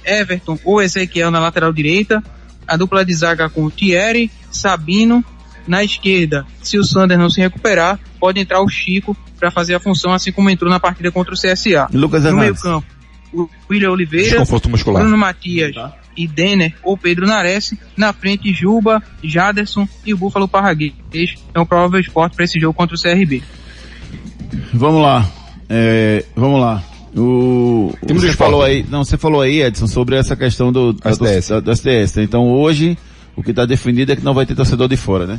[0.05, 2.23] Everton ou Ezequiel na lateral direita,
[2.67, 5.23] a dupla de zaga com Thierry, Sabino,
[5.67, 9.79] na esquerda, se o Sander não se recuperar, pode entrar o Chico para fazer a
[9.79, 11.87] função, assim como entrou na partida contra o CSA.
[11.93, 12.61] Lucas no meio Hernandes.
[12.61, 12.87] campo,
[13.33, 14.43] o William Oliveira.
[14.99, 15.75] Bruno Matias
[16.15, 20.93] e Denner ou Pedro Nares, na frente Juba, Jaderson e o Búfalo Parraguês.
[21.53, 23.41] É um provável esporte para esse jogo contra o CRB.
[24.73, 25.27] Vamos lá.
[25.69, 26.83] É, vamos lá.
[27.15, 28.35] O, Temos você o esporte.
[28.51, 31.49] falou aí, não, você falou aí, Edson, sobre essa questão do, da- SDS.
[31.49, 32.23] do, do né?
[32.23, 32.97] Então hoje,
[33.35, 35.37] o que está definido é que não vai ter torcedor de fora, né?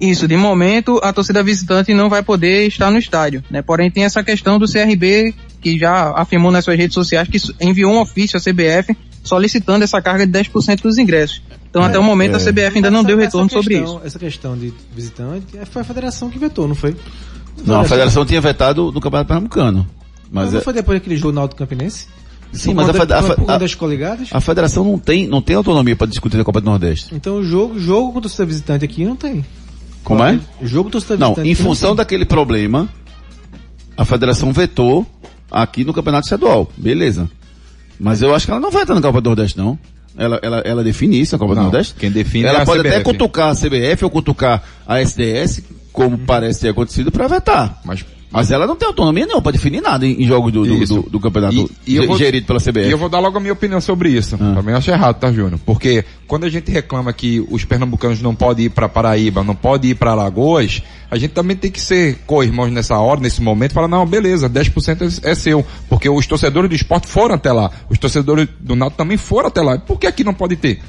[0.00, 3.60] Isso, de momento a torcida visitante não vai poder estar no estádio, né?
[3.60, 7.92] Porém tem essa questão do CRB que já afirmou nas suas redes sociais que enviou
[7.92, 11.42] um ofício à CBF solicitando essa carga de 10% dos ingressos.
[11.68, 14.06] Então até o momento a CBF ainda não Essa- deu essa retorno sobre questão- isso.
[14.06, 16.96] Essa questão de visitante, é, foi a federação que vetou, não foi?
[17.66, 19.86] Não, a federação tinha vetado no Campeonato Pernambucano.
[20.30, 22.06] Mas Mas não é- foi depois daquele jogo Náutico Campinense?
[22.52, 24.28] Sim, mas a, fed- a, a- das coligadas?
[24.32, 27.14] a federação não tem, não tem autonomia para discutir a Copa do Nordeste.
[27.14, 29.44] Então o jogo, jogo com torcida visitante aqui não tem.
[30.02, 30.40] Como é?
[30.62, 31.48] Jogo com torcida Não, visitante.
[31.48, 31.96] em aqui não função tem.
[31.98, 32.88] daquele problema,
[33.96, 35.06] a federação vetou
[35.50, 36.70] aqui no Campeonato Estadual.
[36.76, 37.30] Beleza.
[37.98, 39.78] Mas eu acho que ela não vai estar na Copa do Nordeste, não.
[40.16, 41.94] Ela, ela, ela define isso na Copa do Não, Nordeste?
[41.94, 43.04] quem define Ela é a pode até CBF.
[43.04, 45.62] cutucar a CBF ou cutucar a SDS,
[45.92, 47.80] como parece ter acontecido, para vetar.
[47.84, 51.02] Mas, Mas ela não tem autonomia não para definir nada em, em jogos do, do,
[51.02, 52.86] do- do campeonato E- e vou- gerido pela CBF.
[52.88, 54.38] E eu vou dar logo a minha opinião sobre isso.
[54.38, 55.58] Também acho errado, tá, Júnior?
[55.66, 59.90] Porque quando a gente reclama que os pernambucanos não podem ir para Paraíba, não podem
[59.90, 63.88] ir para Alagoas, a gente também tem que ser co-irmãos nessa hora, nesse momento, falar,
[63.88, 65.66] não, beleza, 10% é, é seu.
[65.88, 67.68] Porque os torcedores do esporte foram até lá.
[67.90, 69.76] Os torcedores do Náutico também foram até lá.
[69.76, 70.80] Por que aqui não pode ter?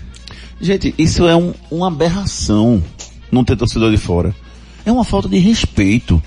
[0.62, 2.84] Gente, isso é um- uma aberração
[3.32, 4.36] não ter torcedor de fora.
[4.86, 6.22] É uma falta de respeito.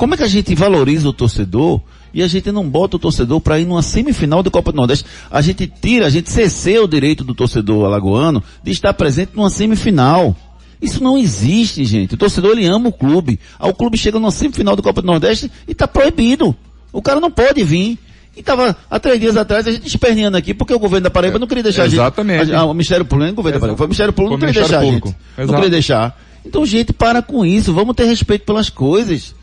[0.00, 1.78] Como é que a gente valoriza o torcedor
[2.14, 5.04] e a gente não bota o torcedor para ir numa semifinal da Copa do Nordeste?
[5.30, 9.50] A gente tira, a gente cerceia o direito do torcedor alagoano de estar presente numa
[9.50, 10.34] semifinal.
[10.80, 12.14] Isso não existe, gente.
[12.14, 13.38] O torcedor ele ama o clube.
[13.60, 16.56] O clube chega numa semifinal da Copa do Nordeste e está proibido.
[16.90, 17.98] O cara não pode vir.
[18.34, 21.38] E tava há três dias atrás a gente esperneando aqui porque o governo da Paraíba
[21.38, 22.40] não queria deixar Exatamente.
[22.40, 22.54] a gente.
[22.54, 23.76] a- a- o Ministério Público, é o governo da Paraíba.
[23.76, 25.14] Foi o Ministério Público Foi não queria deixar a Ministério gente.
[25.14, 25.36] Público.
[25.36, 25.56] Não Exato.
[25.56, 26.20] queria deixar.
[26.46, 27.74] Então, gente, para com isso.
[27.74, 29.34] Vamos ter respeito pelas coisas.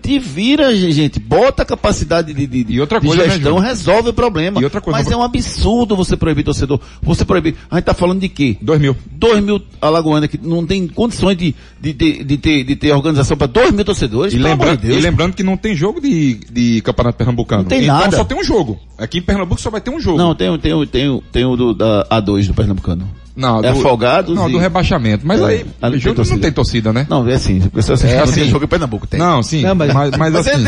[0.00, 1.18] Te vira, gente.
[1.20, 3.64] Bota a capacidade de, de, outra coisa, né, gestão, Júnior?
[3.68, 4.60] resolve o problema.
[4.60, 6.80] E outra coisa, Mas é um absurdo você proibir torcedor.
[7.02, 7.54] Você proibir.
[7.70, 8.56] A gente tá falando de quê?
[8.60, 8.96] Dois mil.
[9.10, 13.36] Dois mil alagoanas que não tem condições de, de, de, de ter, de ter organização
[13.36, 14.32] para dois mil torcedores.
[14.34, 17.62] E, lembrando, de e lembrando que não tem jogo de, de Campeonato Pernambucano.
[17.62, 18.16] Não tem então nada.
[18.16, 18.78] só tem um jogo.
[18.98, 20.18] Aqui em Pernambuco só vai ter um jogo.
[20.18, 23.08] Não, tem, o- tem, tem, tem o do, da A2 do Pernambucano.
[23.40, 25.26] Não, é do- Afogados Não, e- do rebaixamento.
[25.26, 27.06] Mas É, aí, não tem não tem torcida, né?
[27.08, 27.60] Não, é assim.
[27.60, 28.44] Porque se você É não assim.
[28.48, 29.18] jogo em Pernambuco, tem.
[29.18, 29.62] Não, sim.
[29.62, 30.62] Não, mas- mas, mas, Mas assim.
[30.62, 30.64] você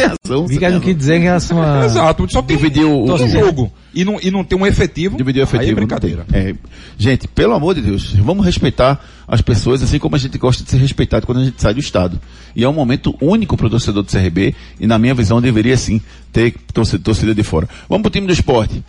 [0.58, 0.80] tem razão.
[0.80, 1.84] quis dizer em relação a...
[1.84, 3.72] Exato, só tem Dividir o- um o- jogo.
[3.94, 5.18] E não, e não tem um efetivo.
[5.18, 5.62] Dividir o efetivo.
[5.64, 6.24] Aí é brincadeira.
[6.32, 6.54] É,
[6.96, 10.70] gente, pelo amor de Deus, vamos respeitar as pessoas assim como a gente gosta de
[10.70, 12.18] ser respeitado quando a gente sai do Estado.
[12.56, 15.76] E é um momento único para o torcedor do CRB e na minha visão deveria
[15.76, 16.00] sim
[16.32, 17.68] ter torcida, de fora.
[17.88, 18.82] Vamos pro time do esporte.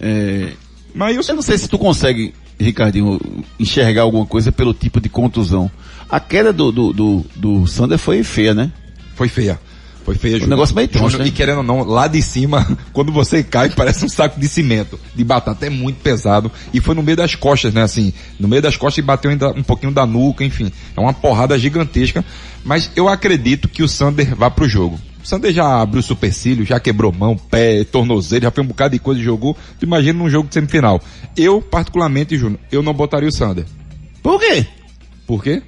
[0.00, 0.52] É,
[0.94, 3.20] Mas eu não sei se tu consegue, Ricardinho,
[3.58, 5.70] enxergar alguma coisa pelo tipo de contusão.
[6.08, 8.72] A queda do, do, do, do Sander foi feia, né?
[9.14, 9.58] Foi feia.
[10.04, 10.48] Foi feia, Júnior.
[10.48, 11.26] negócio meio troncho, né?
[11.26, 14.98] E querendo ou não, lá de cima, quando você cai, parece um saco de cimento,
[15.14, 15.66] de batata.
[15.66, 16.50] É muito pesado.
[16.72, 17.82] E foi no meio das costas, né?
[17.82, 20.72] Assim, no meio das costas e bateu ainda um pouquinho da nuca, enfim.
[20.96, 22.24] É uma porrada gigantesca.
[22.64, 24.98] Mas eu acredito que o Sander vá pro jogo.
[25.28, 28.98] O Sander já abriu supercílio, já quebrou mão, pé, tornozelo, já fez um bocado de
[28.98, 29.54] coisa e jogou.
[29.78, 31.02] Tu imagina num jogo de semifinal.
[31.36, 33.66] Eu, particularmente, Júnior, eu não botaria o Sander.
[34.22, 34.66] Por quê?
[35.26, 35.62] Por quê?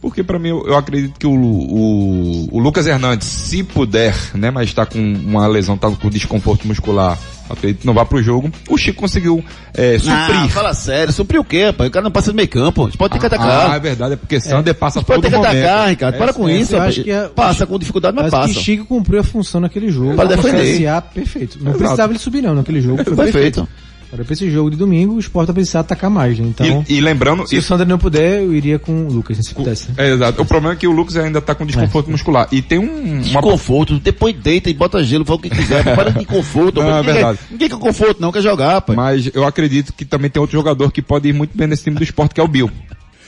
[0.00, 4.48] Porque para mim eu, eu acredito que o, o, o Lucas Hernandes, se puder, né,
[4.52, 7.18] mas está com uma lesão, tá com desconforto muscular,
[7.50, 8.50] acredito que não vá pro jogo.
[8.68, 9.44] O Chico conseguiu
[9.74, 10.14] é, suprir.
[10.14, 11.88] Ah, fala sério, suprir o quê, rapaz?
[11.88, 12.84] O cara não passa no meio campo.
[12.84, 13.70] Eles podem ter que atacar.
[13.72, 15.64] Ah, é verdade, é porque Sander passa Pode todo ter que momento.
[15.64, 16.18] atacar, Ricardo.
[16.18, 18.54] Para É, com é, isso, eu acho que é- Passa com dificuldade, mas Acho passa.
[18.54, 20.14] que Chico cumpriu a função naquele jogo.
[20.14, 20.78] Para defender.
[20.78, 21.58] CSA, perfeito.
[21.58, 21.78] Não Exato.
[21.78, 22.96] precisava ele subir não naquele jogo.
[23.04, 23.32] Foi Perfeito.
[23.32, 23.68] perfeito.
[24.10, 26.46] Agora, pra esse jogo de domingo, o Sport vai precisar atacar mais, né?
[26.48, 29.54] Então, E, e lembrando, se o Sander não puder, eu iria com o Lucas, se
[29.54, 29.88] pudesse.
[29.88, 29.94] né?
[29.98, 30.40] é, exato.
[30.40, 32.48] O problema é que o Lucas ainda tá com desconforto muscular.
[32.50, 36.10] E tem um, uma Desconforto, depois deita e bota gelo, fala o que quiser, para
[36.10, 36.80] de conforto.
[36.82, 37.38] Não, é ninguém, verdade.
[37.50, 38.96] Ninguém quer conforto não, quer jogar, pai.
[38.96, 41.96] Mas eu acredito que também tem outro jogador que pode ir muito bem nesse time
[41.96, 42.70] do esporte, que é o Bill.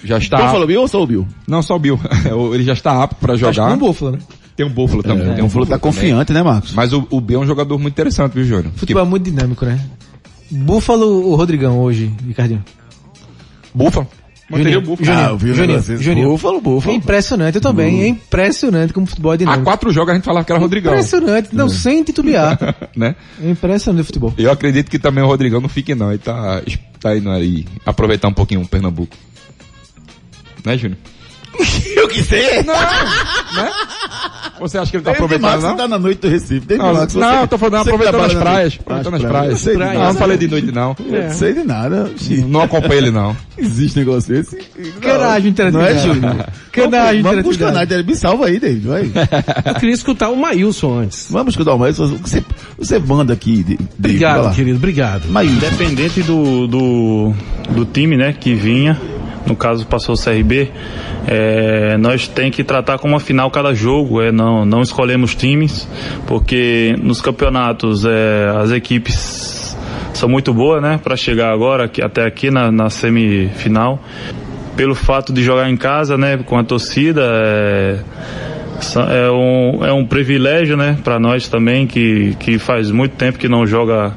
[0.02, 0.38] Já está.
[0.38, 1.28] Então falou Bill ou só o Bill?
[1.46, 2.00] Não, só o Bill.
[2.54, 3.68] Ele já está apto para Acho que jogar.
[3.68, 4.18] com o Búfalo, né?
[4.56, 5.28] Tem um Búfalo também.
[5.30, 5.92] É, tem um o Búfalo tá também.
[5.92, 6.72] confiante, né, Marcos?
[6.72, 8.72] Mas o, o Bill é um jogador muito interessante, viu, Júnior?
[8.76, 9.78] Futebol é muito dinâmico, né?
[10.50, 12.64] Búfalo ou Rodrigão hoje, Ricardinho?
[13.74, 14.08] Búfalo?
[14.50, 15.06] Manteria o Búfalo.
[15.06, 16.28] Juninho, Ah, eu vi o Juninho.
[16.30, 16.92] Búfalo, Búfalo.
[16.92, 18.02] É impressionante, eu também.
[18.02, 19.64] É impressionante como o futebol é Há dinâmico.
[19.64, 20.92] quatro jogos a gente falava que era Rodrigão.
[20.92, 22.58] Impressionante, não, sem titubear.
[22.96, 23.14] né?
[23.40, 24.34] É impressionante o futebol.
[24.36, 26.10] Eu acredito que também o Rodrigão não fique não.
[26.10, 26.60] Ele tá,
[26.98, 29.16] tá indo aí aproveitar um pouquinho o Pernambuco.
[30.64, 30.98] Né, Júnior?
[31.94, 32.62] Eu que sei.
[32.64, 33.70] Não, né?
[34.60, 35.76] Você acha que ele tá aproveitando não?
[35.76, 36.76] tá na noite do Recife.
[36.76, 38.78] Não, não, eu tô falando você que aproveitando as praias.
[38.80, 39.64] Aproveitando As as praias.
[39.66, 40.96] Não, não falei de noite não.
[41.10, 42.10] Eu sei de nada.
[42.46, 43.36] Não acompanhei ele não.
[43.56, 44.56] Existe negócio desse?
[45.00, 46.06] Canagem Não é, interatividade.
[46.06, 46.46] Júnior?
[46.72, 47.88] Canagem Vamos pros interatividade.
[47.88, 48.06] canais.
[48.06, 48.86] Me salva aí, David.
[48.86, 49.02] Vai.
[49.66, 51.26] Eu queria escutar o Maílson antes.
[51.30, 52.06] Vamos escutar o Maílson.
[52.18, 52.44] Você,
[52.78, 53.88] você manda aqui, David.
[53.98, 55.26] Obrigado, querido, obrigado.
[55.28, 55.56] Maílson.
[55.66, 57.32] Independente do, do,
[57.70, 59.00] do time, né, que vinha,
[59.46, 60.70] no caso passou o CRB,
[61.26, 65.88] é, nós tem que tratar como uma final cada jogo, é, não, não escolhemos times,
[66.26, 69.76] porque nos campeonatos é, as equipes
[70.12, 74.02] são muito boas, né, para chegar agora até aqui na, na semifinal.
[74.76, 77.98] Pelo fato de jogar em casa, né, com a torcida, é,
[78.96, 83.48] é um, é um privilégio, né, para nós também, que, que faz muito tempo que
[83.48, 84.14] não joga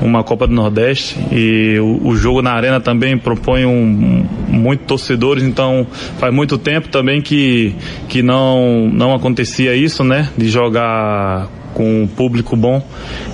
[0.00, 5.42] uma Copa do Nordeste e o, o jogo na arena também propõe um, muito torcedores,
[5.42, 5.86] então
[6.18, 7.74] faz muito tempo também que,
[8.08, 12.82] que não, não acontecia isso, né, de jogar com um público bom.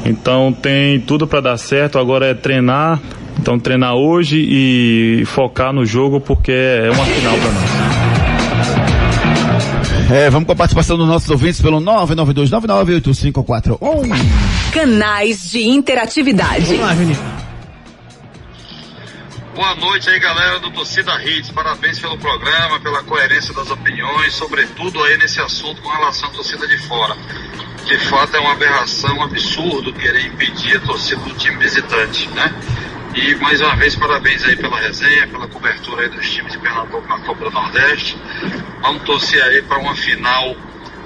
[0.04, 3.00] Então tem tudo para dar certo, agora é treinar,
[3.40, 7.81] então treinar hoje e focar no jogo porque é uma final para nós.
[10.12, 13.78] É, vamos com a participação dos nossos ouvintes pelo 992998541.
[14.70, 16.66] Canais de interatividade.
[19.54, 21.50] Boa noite aí, galera do Torcida Hits.
[21.52, 26.68] Parabéns pelo programa, pela coerência das opiniões, sobretudo aí nesse assunto com relação à torcida
[26.68, 27.16] de fora.
[27.86, 32.54] De fato, é uma aberração, um absurdo querer impedir a torcida do time visitante, né?
[33.14, 37.06] E mais uma vez, parabéns aí pela resenha, pela cobertura aí dos times de Pernambuco
[37.06, 38.16] na Copa do Nordeste.
[38.80, 40.56] Vamos torcer aí para uma final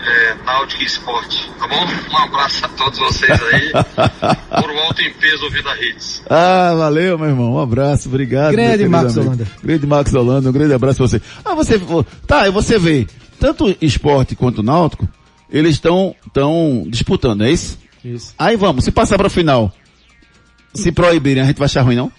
[0.00, 1.84] é, Náutica e Esporte, tá bom?
[2.12, 3.72] Um abraço a todos vocês aí.
[4.62, 6.22] Por um alto em peso, Vida Hits.
[6.30, 7.54] Ah, valeu, meu irmão.
[7.54, 8.52] Um abraço, obrigado.
[8.52, 9.32] Grande Marcos amigo.
[9.32, 9.50] Holanda.
[9.62, 11.22] Grande Marcos Holanda, um grande abraço pra você.
[11.44, 11.80] Ah, você,
[12.24, 13.06] tá, e você vê,
[13.40, 15.08] tanto esporte quanto náutico,
[15.50, 17.78] eles estão tão disputando, é isso?
[18.04, 18.32] Isso.
[18.38, 19.72] Aí vamos, se passar pra final,
[20.74, 22.10] se proibirem, a gente vai achar ruim, não?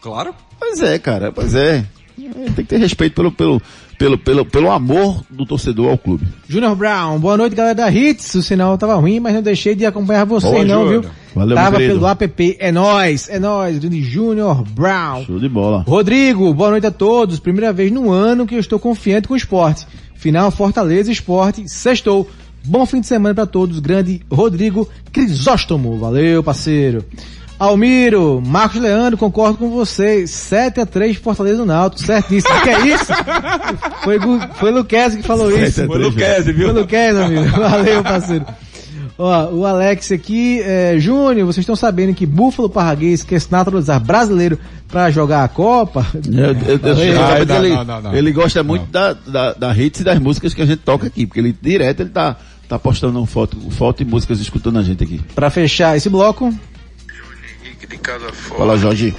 [0.00, 0.34] Claro.
[0.58, 1.84] Pois é, cara, pois é.
[2.18, 3.60] É, Tem que ter respeito pelo, pelo,
[3.98, 6.26] pelo, pelo, pelo amor do torcedor ao clube.
[6.48, 8.34] Júnior Brown, boa noite galera da Hits.
[8.34, 11.02] O sinal tava ruim, mas não deixei de acompanhar vocês Boa, não, Júnior.
[11.02, 11.10] viu?
[11.34, 15.24] Valeu, tava pelo app, é nóis, é nóis, grande Júnior Brown.
[15.26, 15.84] Show de bola.
[15.86, 17.38] Rodrigo, boa noite a todos.
[17.38, 19.86] Primeira vez no ano que eu estou confiante com o esporte.
[20.14, 22.28] Final Fortaleza Esporte, sextou.
[22.64, 23.78] Bom fim de semana para todos.
[23.78, 25.98] Grande Rodrigo Crisóstomo.
[25.98, 27.04] Valeu, parceiro.
[27.58, 30.30] Almiro, Marcos Leandro, concordo com vocês.
[30.30, 32.60] 7 a 3 Fortaleza no Náutico, certíssimo.
[32.60, 33.12] Que é isso?
[34.04, 34.18] Foi,
[34.56, 35.74] foi Luquezzi que falou 7 a isso.
[35.74, 36.70] 3, Foi Luquezzi, viu?
[36.70, 37.48] Foi Luquezzi, amigo.
[37.58, 38.46] Valeu, parceiro.
[39.18, 43.98] Ó, o Alex aqui, é, Júnior, vocês estão sabendo que Búfalo Parraguês quer se naturalizar
[43.98, 46.06] brasileiro para jogar a Copa?
[48.12, 48.32] Ele, não.
[48.32, 51.40] gosta muito da, da, da hits e das músicas que a gente toca aqui, porque
[51.40, 52.36] ele direto ele tá,
[52.68, 55.18] tá postando foto, foto e músicas escutando a gente aqui.
[55.34, 56.52] Para fechar esse bloco,
[57.84, 58.58] de Casa Forte.
[58.58, 59.14] Fala, Jorge.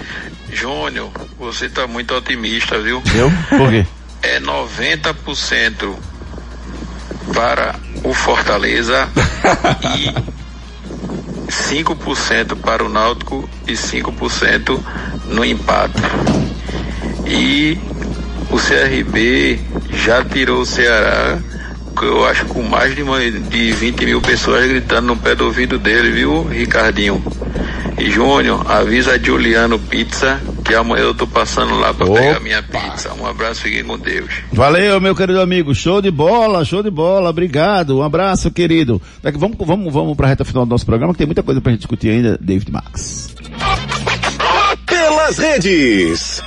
[0.51, 3.01] Júnior, você tá muito otimista, viu?
[3.13, 3.31] Eu?
[3.49, 3.85] Por quê?
[4.21, 5.95] É 90%
[7.33, 9.07] para o Fortaleza
[9.97, 10.37] e
[11.51, 14.79] 5% para o Náutico e 5%
[15.25, 16.01] no empate.
[17.25, 17.77] E
[18.49, 19.59] o CRB
[19.91, 21.39] já tirou o Ceará,
[22.05, 23.03] eu acho com mais de,
[23.39, 27.23] de 20 mil pessoas gritando no pé do ouvido dele, viu, Ricardinho?
[27.97, 32.61] E Júnior, avisa a Juliano Pizza que amanhã eu tô passando lá para pegar minha
[32.61, 33.13] pizza.
[33.13, 34.29] Um abraço, fiquem com Deus.
[34.51, 35.73] Valeu, meu querido amigo.
[35.73, 37.29] Show de bola, show de bola.
[37.29, 37.97] Obrigado.
[37.97, 39.01] Um abraço, querido.
[39.23, 41.71] Daqui, vamos, vamos, vamos pra reta final do nosso programa, que tem muita coisa pra
[41.71, 43.33] gente discutir ainda, David Max.
[44.85, 46.43] Pelas redes.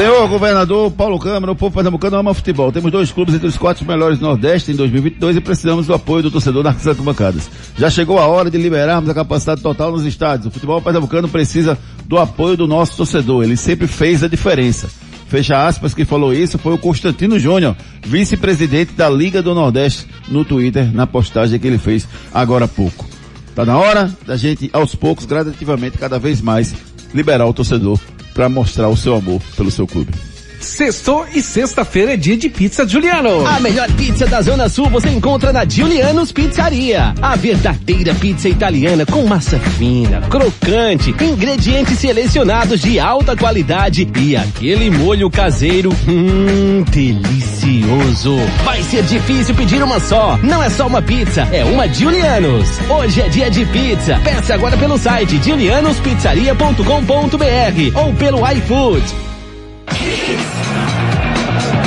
[0.00, 2.72] Senhor governador Paulo Câmara, o povo pernambucano ama futebol.
[2.72, 6.22] Temos dois clubes entre os quatro melhores do Nordeste em 2022 e precisamos do apoio
[6.22, 7.50] do torcedor nas arquibancadas.
[7.76, 10.46] Já chegou a hora de liberarmos a capacidade total nos estádios.
[10.46, 11.76] O futebol pernambucano precisa
[12.06, 13.44] do apoio do nosso torcedor.
[13.44, 14.88] Ele sempre fez a diferença.
[15.28, 20.46] Fecha aspas, que falou isso foi o Constantino Júnior, vice-presidente da Liga do Nordeste, no
[20.46, 23.06] Twitter, na postagem que ele fez agora há pouco.
[23.54, 26.74] Tá na hora da gente, aos poucos, gradativamente, cada vez mais,
[27.12, 28.00] liberar o torcedor
[28.34, 30.29] para mostrar o seu amor pelo seu clube.
[30.60, 33.46] Sextou e sexta-feira é dia de pizza Juliano.
[33.46, 37.14] A melhor pizza da Zona Sul você encontra na Julianos Pizzaria.
[37.22, 44.90] A verdadeira pizza italiana com massa fina, crocante, ingredientes selecionados de alta qualidade e aquele
[44.90, 48.36] molho caseiro, hum, delicioso.
[48.62, 50.38] Vai ser difícil pedir uma só.
[50.42, 52.68] Não é só uma pizza, é uma Julianos.
[52.88, 54.20] Hoje é dia de pizza.
[54.22, 59.29] Peça agora pelo site julianospizzaria.com.br ou pelo iFood.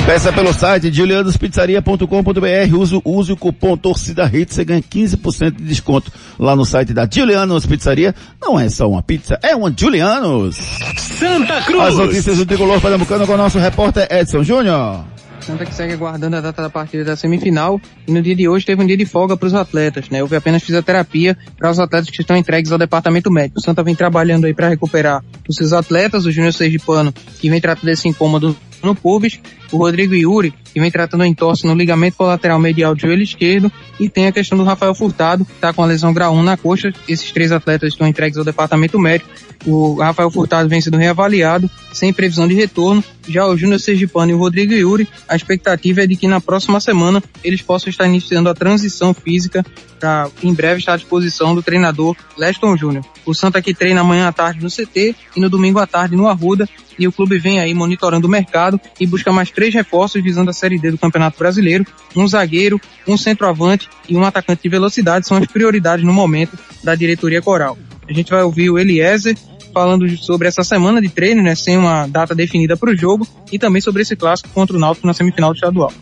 [0.06, 6.12] Peça pelo site julianospizzaria.com.br, use, use o cupom Torcida Hits, você ganha 15% de desconto
[6.38, 8.14] lá no site da Julianos Pizzaria.
[8.40, 10.56] Não é só uma pizza, é uma Julianos.
[10.98, 11.82] Santa Cruz!
[11.82, 15.13] As notícias do Tricolor Pernambucano com o nosso repórter Edson Júnior.
[15.44, 18.64] Santa que segue aguardando a data da partida da semifinal e no dia de hoje
[18.64, 20.22] teve um dia de folga para os atletas, né?
[20.22, 23.58] Houve apenas fisioterapia para os atletas que estão entregues ao departamento médico.
[23.58, 27.60] O Santa vem trabalhando aí para recuperar os seus atletas, o Júnior Sergipano, que vem
[27.60, 29.40] tratando desse incômodo no pubis,
[29.72, 33.70] o Rodrigo Yuri, que vem tratando em torce no ligamento colateral medial do joelho esquerdo,
[33.98, 36.56] e tem a questão do Rafael Furtado, que está com a lesão grau 1 na
[36.56, 36.92] coxa.
[37.08, 39.30] Esses três atletas estão entregues ao departamento médico.
[39.66, 43.02] O Rafael Furtado vem sendo reavaliado, sem previsão de retorno.
[43.26, 46.80] Já o Júnior Sergipano e o Rodrigo Yuri, a expectativa é de que na próxima
[46.80, 49.64] semana eles possam estar iniciando a transição física
[49.98, 53.04] para em breve estar à disposição do treinador Leston Júnior.
[53.24, 56.28] O Santa que treina amanhã à tarde no CT e no domingo à tarde no
[56.28, 56.68] Arruda
[56.98, 60.52] e o clube vem aí monitorando o mercado e busca mais três reforços visando a
[60.52, 61.84] Série D do Campeonato Brasileiro.
[62.14, 66.94] Um zagueiro, um centroavante e um atacante de velocidade são as prioridades no momento da
[66.94, 67.76] diretoria coral.
[68.08, 69.36] A gente vai ouvir o Eliezer
[69.72, 73.58] falando sobre essa semana de treino, né, sem uma data definida para o jogo, e
[73.58, 75.92] também sobre esse clássico contra o Náutico na semifinal do estadual.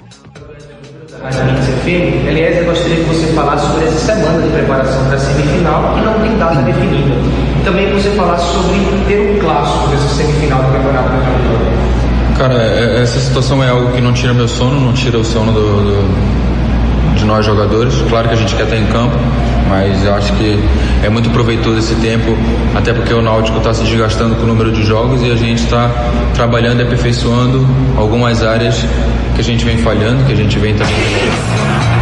[1.22, 5.14] Mas a gente feio, Eliezer, gostaria que você falasse sobre essa semana de preparação para
[5.14, 7.14] a semifinal, que não tem data definida.
[7.60, 11.71] E também que você falasse sobre ter um clássico dessa semifinal do Campeonato Brasileiro.
[12.43, 15.53] Cara, é- essa situação é algo que não tira meu sono, não tira o sono
[15.53, 17.95] do, do- de nós jogadores.
[18.09, 19.16] Claro que a gente quer estar em campo,
[19.68, 20.59] mas eu acho que
[21.05, 22.36] é muito proveitoso esse tempo,
[22.74, 25.62] até porque o Náutico está se desgastando com o número de jogos e a gente
[25.62, 25.88] está
[26.34, 27.64] trabalhando e aperfeiçoando
[27.97, 28.74] algumas áreas
[29.36, 30.97] que a gente vem falhando, que a gente vem também.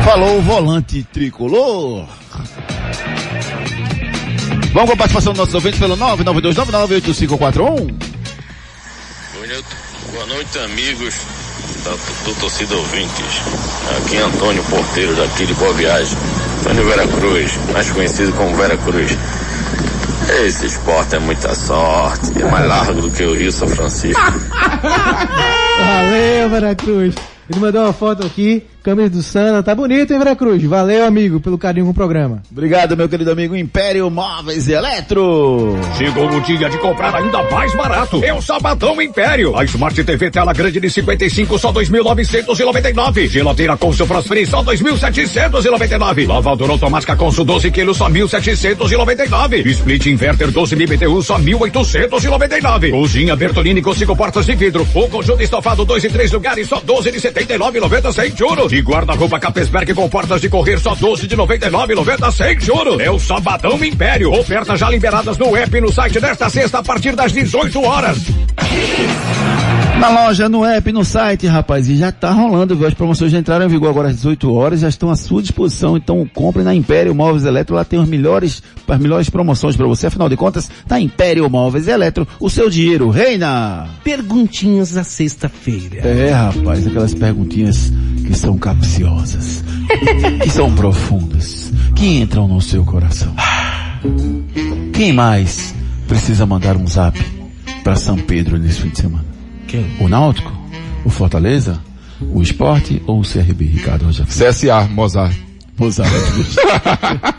[0.07, 2.07] Falou o volante tricolor.
[4.73, 7.59] Vamos com a participação dos nossos ouvintes pelo 992998541.
[9.35, 9.65] Boa noite,
[10.13, 11.15] boa noite, amigos
[11.85, 11.91] da,
[12.25, 13.43] do Torcida Ouvintes.
[13.97, 16.17] Aqui é Antônio Porteiro, daqui de Boa Viagem.
[16.61, 19.17] Antônio Vera Cruz, mais conhecido como Vera Cruz.
[20.45, 24.21] Esse esporte é muita sorte, é mais largo do que o Rio São Francisco.
[25.79, 27.15] Valeu, Veracruz.
[27.49, 30.63] Ele mandou uma foto aqui, camisa do Sana, tá bonito, hein, Veracruz?
[30.65, 32.43] Valeu, amigo, pelo carinho com o programa.
[32.51, 35.77] Obrigado, meu querido amigo Império Móveis e Eletro.
[35.97, 38.21] Chegou o dia de comprar ainda mais barato.
[38.25, 39.57] É o Sabadão Império.
[39.57, 43.29] A Smart TV tela grande de 55 só 2.999.
[43.29, 46.27] Geladeira Consul Prosperin só 2.799.
[46.27, 49.67] Lavadora automática Consul 12 quilos só 1.799.
[49.67, 52.91] Split inverter 12 mil BTU só 1.899.
[52.91, 54.87] Cozinha Bertolini com cinco portas de vidro.
[54.95, 58.70] O conjunto estofado dois e três lugares só 12 de 79,90 sem juros.
[58.73, 63.01] E guarda-roupa Capesberg com portas de correr só 12 de 99,90 sem juros.
[63.01, 64.33] É o Sabadão Império.
[64.33, 68.19] Ofertas já liberadas no app e no site desta sexta a partir das 18 horas.
[70.01, 72.87] Na loja, no app, no site, rapaz, e já tá rolando, viu?
[72.87, 75.95] As promoções já entraram em vigor agora às 18 horas, já estão à sua disposição,
[75.95, 80.07] então compre na Império Móveis Eletro, lá tem os melhores, as melhores promoções para você,
[80.07, 83.91] afinal de contas, tá Império Móveis Eletro, o seu dinheiro reina!
[84.03, 85.99] Perguntinhas da sexta-feira.
[85.99, 87.93] É, rapaz, aquelas perguntinhas
[88.27, 89.63] que são capciosas,
[90.43, 93.35] que são profundas, que entram no seu coração.
[94.95, 95.75] Quem mais
[96.09, 97.21] precisa mandar um zap
[97.85, 99.30] para São Pedro nesse fim de semana?
[99.71, 99.87] Quem?
[100.01, 100.53] O Náutico?
[101.05, 101.81] O Fortaleza?
[102.21, 104.25] O Esporte ou o CRB, Ricardo Rocha?
[104.25, 105.35] CSA, Mozart.
[105.79, 106.11] Mozart.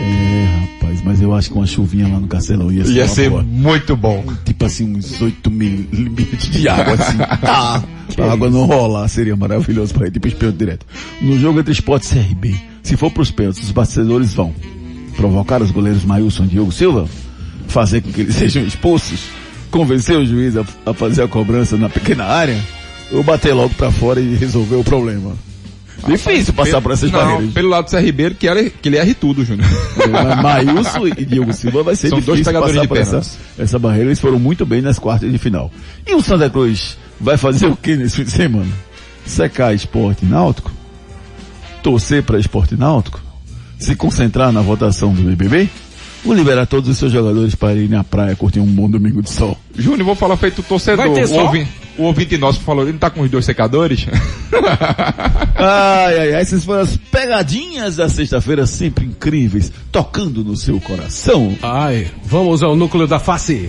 [0.00, 3.30] é, rapaz, mas eu acho que uma chuvinha lá no Castelão ia ser, Ia ser
[3.30, 3.42] boa.
[3.42, 4.24] muito bom.
[4.44, 7.18] Tipo assim, uns 8 milímetros de água, assim.
[7.40, 7.82] tá.
[8.18, 10.84] A água não rolar, seria maravilhoso para ir tipo pênaltis direto.
[11.22, 14.54] No jogo entre Esporte e CRB, se for pros pênaltis, os bastidores vão
[15.16, 17.08] provocar os goleiros Mailson e Diogo Silva,
[17.68, 19.20] fazer com que eles sejam expulsos,
[19.72, 22.62] convencer o juiz a, a fazer a cobrança na pequena área
[23.10, 25.34] ou bater logo pra fora e resolver o problema?
[26.06, 27.54] Difícil passar por essas não, barreiras.
[27.54, 29.68] pelo lado do Zé Ribeiro, que, era, que ele erre tudo, Júnior.
[30.10, 33.38] Mas Maílson e Diogo Silva vai ser São dois difícil pegadores passar de por essa,
[33.58, 34.08] essa barreira.
[34.08, 35.70] Eles foram muito bem nas quartas de final.
[36.06, 38.72] E o Santa Cruz vai fazer o que nesse fim de semana?
[39.24, 40.72] Secar esporte náutico?
[41.82, 43.20] Torcer para esporte náutico?
[43.78, 45.68] Se concentrar na votação do BBB?
[46.24, 49.30] Ou liberar todos os seus jogadores para irem à praia curtir um bom domingo de
[49.30, 49.58] sol?
[49.76, 51.06] Júnior, vou falar feito torcedor.
[51.06, 51.44] Vai ter o, sol?
[51.46, 54.06] ouvinte, o ouvinte nosso falou, ele não tá com os dois secadores?
[55.54, 61.56] Ai, ai, ai, essas foram as pegadinhas da sexta-feira, sempre incríveis, tocando no seu coração.
[61.62, 63.68] Ai, vamos ao núcleo da face.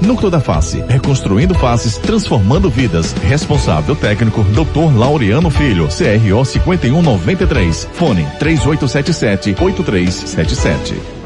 [0.00, 3.12] Núcleo da Face, reconstruindo faces, transformando vidas.
[3.12, 4.96] Responsável técnico, Dr.
[4.96, 7.88] Laureano Filho, CRO 5193.
[7.92, 11.20] Fone 3877 8377.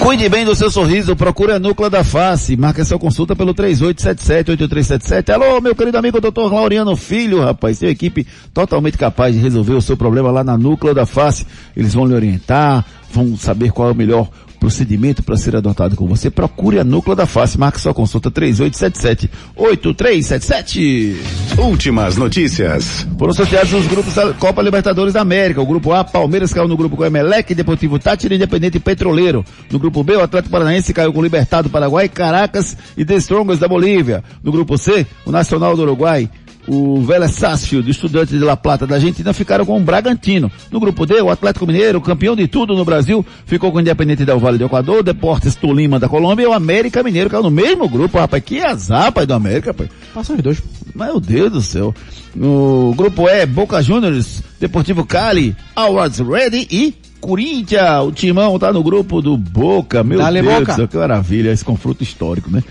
[0.00, 3.54] Cuide bem do seu sorriso, procure a Núcleo da Face, marque a sua consulta pelo
[3.54, 5.28] 3877-8377.
[5.28, 6.50] Alô, meu querido amigo Dr.
[6.50, 10.94] Laureano Filho, rapaz, tem equipe totalmente capaz de resolver o seu problema lá na Núcleo
[10.94, 11.46] da Face.
[11.76, 12.82] Eles vão lhe orientar,
[13.12, 14.28] vão saber qual é o melhor
[14.60, 16.30] procedimento para ser adotado com você.
[16.30, 21.16] Procure a Núcleo da Face, marque sua consulta 3877-8377.
[21.58, 23.06] Últimas notícias.
[23.18, 25.62] Foram sorteados os grupos da Copa Libertadores da América.
[25.62, 29.44] O grupo A, Palmeiras caiu no grupo com Emelec, Deportivo Tátira, Independente e Petroleiro.
[29.70, 33.60] No grupo B, o Atlético Paranaense caiu com o Libertado Paraguai, Caracas e The Strongest
[33.60, 34.22] da Bolívia.
[34.42, 36.28] No grupo C, o Nacional do Uruguai,
[36.72, 40.50] o Vélez Sarsfield, estudante de La Plata da Argentina, ficaram com o Bragantino.
[40.70, 44.24] No grupo D, o Atlético Mineiro, campeão de tudo no Brasil, ficou com o Independente
[44.24, 47.50] del Vale do Equador, o Deportes Tolima da Colômbia e o América Mineiro, caiu no
[47.50, 48.40] mesmo grupo, rapaz.
[48.44, 49.90] Que azar, rapaz, do América, rapaz.
[50.14, 50.62] Passam os dois.
[50.94, 51.92] Meu Deus do céu.
[52.36, 58.04] No grupo E, Boca Juniors, Deportivo Cali, Alwards Ready e Corinthians.
[58.06, 60.04] O Timão tá no grupo do Boca.
[60.04, 60.86] Meu Dale, Deus Boca.
[60.86, 62.62] que maravilha esse confronto histórico, né?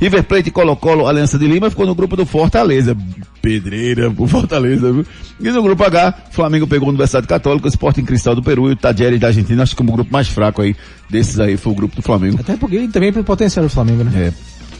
[0.00, 2.96] River Plate e Colo-Colo, Aliança de Lima, ficou no grupo do Fortaleza.
[3.40, 5.06] Pedreira pro Fortaleza, viu?
[5.40, 8.72] E no grupo H, Flamengo pegou a Universidade Católica, o Sporting Cristal do Peru e
[8.72, 9.62] o Tajeres da Argentina.
[9.62, 10.74] Acho que como o grupo mais fraco aí
[11.10, 12.38] desses aí foi o grupo do Flamengo.
[12.40, 14.28] Até porque também pelo potencial do Flamengo, né?
[14.28, 14.32] É,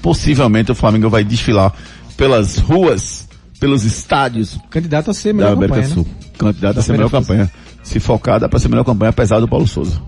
[0.02, 1.72] possivelmente o Flamengo vai desfilar
[2.16, 6.04] pelas ruas, pelos estádios Candidato a ser da melhor América campanha, do Sul.
[6.04, 6.28] né?
[6.38, 7.52] Candidato Da a ser melhor primeira campanha.
[7.82, 10.00] Se focar, dá pra ser melhor campanha, apesar do Paulo Souza.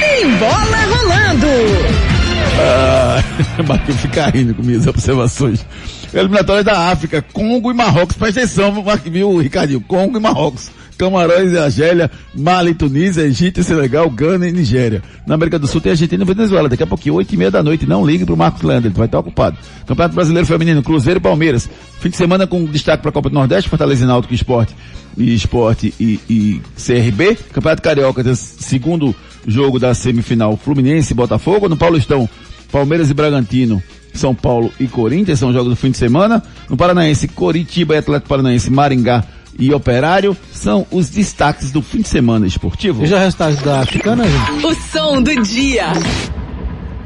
[0.00, 2.17] Tem bola rolando.
[2.60, 3.22] Ah,
[3.66, 5.64] Marquinhos fica rindo com minhas observações.
[6.12, 8.16] Eliminatórias da África, Congo e Marrocos.
[8.16, 9.80] Presta atenção, viu, Ricardinho?
[9.80, 10.70] Congo e Marrocos.
[10.98, 15.00] Camarões e Argélia, Mali, Tunísia, Egito, Senegal, Gana e Nigéria.
[15.24, 16.68] Na América do Sul tem Argentina e Venezuela.
[16.68, 17.86] Daqui a pouquinho, oito e meia da noite.
[17.86, 19.56] Não ligue pro Marcos Leandro, ele vai estar ocupado.
[19.86, 21.70] Campeonato Brasileiro Feminino, Cruzeiro e Palmeiras.
[22.00, 24.74] Fim de semana com destaque para a Copa do Nordeste, Fortaleza e Náutico Esporte
[25.18, 27.36] Esporte e, e CRB.
[27.52, 29.14] Campeonato Carioca, segundo
[29.46, 31.68] jogo da semifinal Fluminense e Botafogo.
[31.68, 32.28] No Paulistão,
[32.70, 36.42] Palmeiras e Bragantino, São Paulo e Corinthians, são jogos do fim de semana.
[36.68, 39.24] No Paranaense, Coritiba e Atlético Paranaense, Maringá
[39.58, 43.02] e Operário, são os destaques do fim de semana esportivo.
[43.02, 44.66] E já resultados da Africana, gente?
[44.66, 45.86] O som do dia.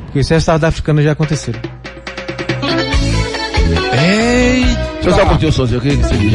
[0.04, 1.60] Porque os resultados da Africana já aconteceram.
[5.02, 6.32] Deixa eu só curtir o som, o que você diz?